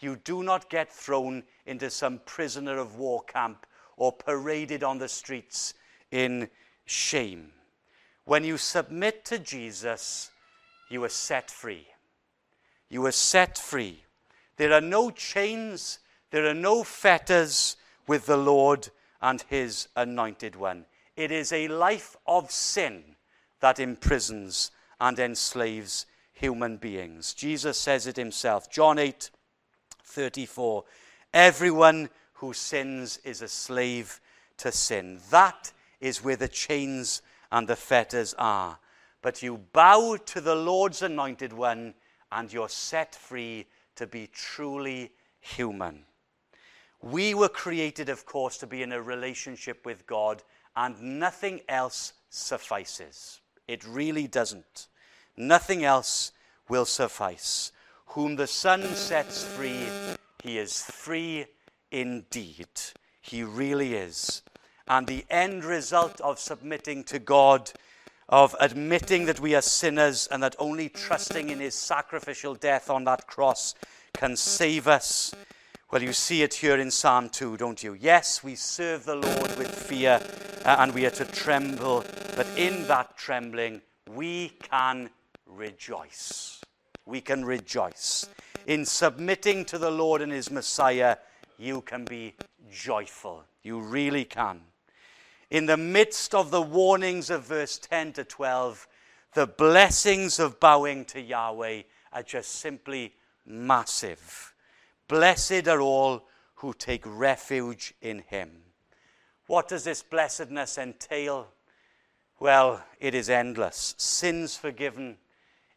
you 0.01 0.17
do 0.23 0.43
not 0.43 0.69
get 0.69 0.91
thrown 0.91 1.43
into 1.65 1.89
some 1.89 2.19
prisoner 2.25 2.77
of 2.77 2.97
war 2.97 3.23
camp 3.23 3.65
or 3.97 4.11
paraded 4.11 4.83
on 4.83 4.97
the 4.97 5.07
streets 5.07 5.73
in 6.11 6.49
shame. 6.85 7.51
When 8.25 8.43
you 8.43 8.57
submit 8.57 9.25
to 9.25 9.39
Jesus, 9.39 10.31
you 10.89 11.03
are 11.03 11.09
set 11.09 11.49
free. 11.49 11.87
You 12.89 13.05
are 13.05 13.11
set 13.11 13.57
free. 13.57 14.03
There 14.57 14.73
are 14.73 14.81
no 14.81 15.11
chains, 15.11 15.99
there 16.31 16.45
are 16.47 16.53
no 16.53 16.83
fetters 16.83 17.77
with 18.07 18.25
the 18.25 18.37
Lord 18.37 18.89
and 19.21 19.41
his 19.47 19.87
anointed 19.95 20.55
one. 20.55 20.85
It 21.15 21.31
is 21.31 21.51
a 21.51 21.67
life 21.67 22.15
of 22.25 22.51
sin 22.51 23.15
that 23.59 23.79
imprisons 23.79 24.71
and 24.99 25.17
enslaves 25.19 26.05
human 26.33 26.77
beings. 26.77 27.33
Jesus 27.33 27.77
says 27.77 28.07
it 28.07 28.17
himself. 28.17 28.69
John 28.69 28.97
8 28.97 29.29
34. 30.11 30.83
Everyone 31.33 32.09
who 32.33 32.53
sins 32.53 33.19
is 33.23 33.41
a 33.41 33.47
slave 33.47 34.19
to 34.57 34.71
sin. 34.71 35.19
That 35.29 35.71
is 35.99 36.23
where 36.23 36.35
the 36.35 36.47
chains 36.47 37.21
and 37.51 37.67
the 37.67 37.75
fetters 37.75 38.35
are. 38.37 38.77
But 39.21 39.41
you 39.41 39.57
bow 39.73 40.17
to 40.17 40.41
the 40.41 40.55
Lord's 40.55 41.01
anointed 41.01 41.53
one, 41.53 41.93
and 42.31 42.51
you're 42.51 42.69
set 42.69 43.15
free 43.15 43.67
to 43.95 44.07
be 44.07 44.27
truly 44.33 45.11
human. 45.39 46.05
We 47.01 47.33
were 47.33 47.49
created, 47.49 48.09
of 48.09 48.25
course, 48.25 48.57
to 48.59 48.67
be 48.67 48.83
in 48.83 48.91
a 48.91 49.01
relationship 49.01 49.85
with 49.85 50.07
God, 50.07 50.43
and 50.75 51.19
nothing 51.19 51.61
else 51.67 52.13
suffices. 52.29 53.41
It 53.67 53.85
really 53.85 54.27
doesn't. 54.27 54.87
Nothing 55.37 55.83
else 55.83 56.31
will 56.67 56.85
suffice. 56.85 57.71
Whom 58.11 58.35
the 58.35 58.47
Son 58.47 58.83
sets 58.93 59.45
free, 59.45 59.85
he 60.43 60.57
is 60.57 60.83
free 60.83 61.45
indeed. 61.91 62.67
He 63.21 63.41
really 63.41 63.93
is. 63.93 64.41
And 64.85 65.07
the 65.07 65.23
end 65.29 65.63
result 65.63 66.19
of 66.19 66.37
submitting 66.37 67.05
to 67.05 67.19
God, 67.19 67.71
of 68.27 68.53
admitting 68.59 69.27
that 69.27 69.39
we 69.39 69.55
are 69.55 69.61
sinners 69.61 70.27
and 70.29 70.43
that 70.43 70.57
only 70.59 70.89
trusting 70.89 71.47
in 71.47 71.61
his 71.61 71.73
sacrificial 71.73 72.53
death 72.53 72.89
on 72.89 73.05
that 73.05 73.27
cross 73.27 73.75
can 74.13 74.35
save 74.35 74.89
us. 74.89 75.33
Well, 75.89 76.03
you 76.03 76.11
see 76.11 76.41
it 76.41 76.55
here 76.55 76.77
in 76.77 76.91
Psalm 76.91 77.29
2, 77.29 77.55
don't 77.55 77.81
you? 77.81 77.93
Yes, 77.93 78.43
we 78.43 78.55
serve 78.55 79.05
the 79.05 79.15
Lord 79.15 79.57
with 79.57 79.73
fear 79.73 80.21
uh, 80.65 80.75
and 80.79 80.93
we 80.93 81.05
are 81.05 81.11
to 81.11 81.23
tremble, 81.23 82.03
but 82.35 82.47
in 82.57 82.87
that 82.87 83.15
trembling, 83.15 83.81
we 84.09 84.49
can 84.49 85.09
rejoice 85.45 86.61
we 87.05 87.21
can 87.21 87.43
rejoice. 87.45 88.29
In 88.67 88.85
submitting 88.85 89.65
to 89.65 89.77
the 89.77 89.91
Lord 89.91 90.21
and 90.21 90.31
his 90.31 90.51
Messiah, 90.51 91.17
you 91.57 91.81
can 91.81 92.05
be 92.05 92.35
joyful. 92.71 93.43
You 93.63 93.79
really 93.79 94.25
can. 94.25 94.61
In 95.49 95.65
the 95.65 95.77
midst 95.77 96.33
of 96.33 96.51
the 96.51 96.61
warnings 96.61 97.29
of 97.29 97.45
verse 97.45 97.77
10 97.77 98.13
to 98.13 98.23
12, 98.23 98.87
the 99.33 99.47
blessings 99.47 100.39
of 100.39 100.59
bowing 100.59 101.05
to 101.05 101.21
Yahweh 101.21 101.83
are 102.13 102.23
just 102.23 102.51
simply 102.51 103.13
massive. 103.45 104.53
Blessed 105.07 105.67
are 105.67 105.81
all 105.81 106.27
who 106.55 106.73
take 106.73 107.03
refuge 107.05 107.93
in 108.01 108.19
him. 108.19 108.49
What 109.47 109.67
does 109.67 109.83
this 109.83 110.03
blessedness 110.03 110.77
entail? 110.77 111.47
Well, 112.39 112.83
it 112.99 113.13
is 113.13 113.29
endless. 113.29 113.95
Sins 113.97 114.55
forgiven, 114.55 115.17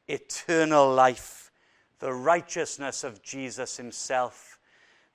eternal 0.09 0.93
life, 0.93 1.51
the 2.01 2.13
righteousness 2.13 3.05
of 3.05 3.23
Jesus 3.23 3.77
himself, 3.77 4.59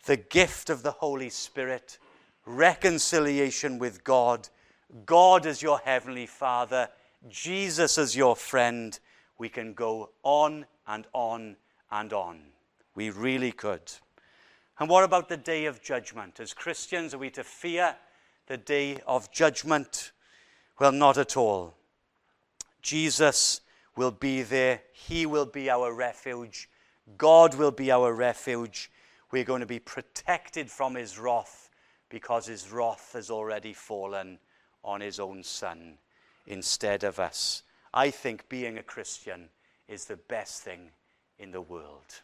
the 0.06 0.17
gift 0.17 0.69
of 0.69 0.84
the 0.84 0.91
Holy 0.91 1.30
Spirit, 1.30 1.97
reconciliation 2.45 3.80
with 3.80 4.04
God, 4.04 4.49
God 5.06 5.45
as 5.45 5.62
your 5.62 5.80
heavenly 5.80 6.25
Father, 6.25 6.89
Jesus 7.30 7.97
as 7.97 8.15
your 8.15 8.36
friend. 8.36 8.99
We 9.38 9.49
can 9.49 9.73
go 9.73 10.10
on 10.23 10.65
and 10.88 11.06
on 11.13 11.58
and 11.91 12.13
on. 12.13 12.41
We 12.95 13.10
really 13.10 13.52
could. 13.52 13.91
And 14.80 14.89
what 14.89 15.04
about 15.04 15.30
the 15.30 15.38
day 15.38 15.65
of 15.65 15.82
judgment? 15.82 16.39
As 16.39 16.54
Christians, 16.54 17.13
are 17.13 17.17
we 17.17 17.30
to 17.32 17.43
fear 17.43 17.95
the 18.47 18.58
day 18.58 18.99
of 19.06 19.32
judgment? 19.32 20.12
Well, 20.80 20.93
not 20.93 21.17
at 21.17 21.36
all. 21.36 21.75
Jesus 22.82 23.62
will 23.95 24.12
be 24.12 24.41
there. 24.41 24.82
He 24.93 25.25
will 25.25 25.45
be 25.45 25.69
our 25.69 25.93
refuge. 25.93 26.69
God 27.17 27.56
will 27.56 27.71
be 27.71 27.91
our 27.91 28.13
refuge. 28.13 28.91
We're 29.32 29.43
going 29.43 29.62
to 29.62 29.67
be 29.67 29.80
protected 29.80 30.69
from 30.69 30.95
his 30.95 31.19
wrath 31.19 31.69
because 32.10 32.47
his 32.47 32.71
wrath 32.71 33.12
has 33.13 33.30
already 33.30 33.73
fallen 33.73 34.39
on 34.84 35.02
his 35.02 35.19
own 35.19 35.43
son 35.43 35.97
instead 36.47 37.04
of 37.04 37.19
us. 37.19 37.63
I 37.93 38.12
think 38.12 38.49
being 38.49 38.78
a 38.78 38.84
Christian 38.84 39.49
is 39.88 40.06
the 40.06 40.17
best 40.17 40.63
thing 40.63 40.91
in 41.38 41.52
the 41.52 41.62
world. 41.62 42.15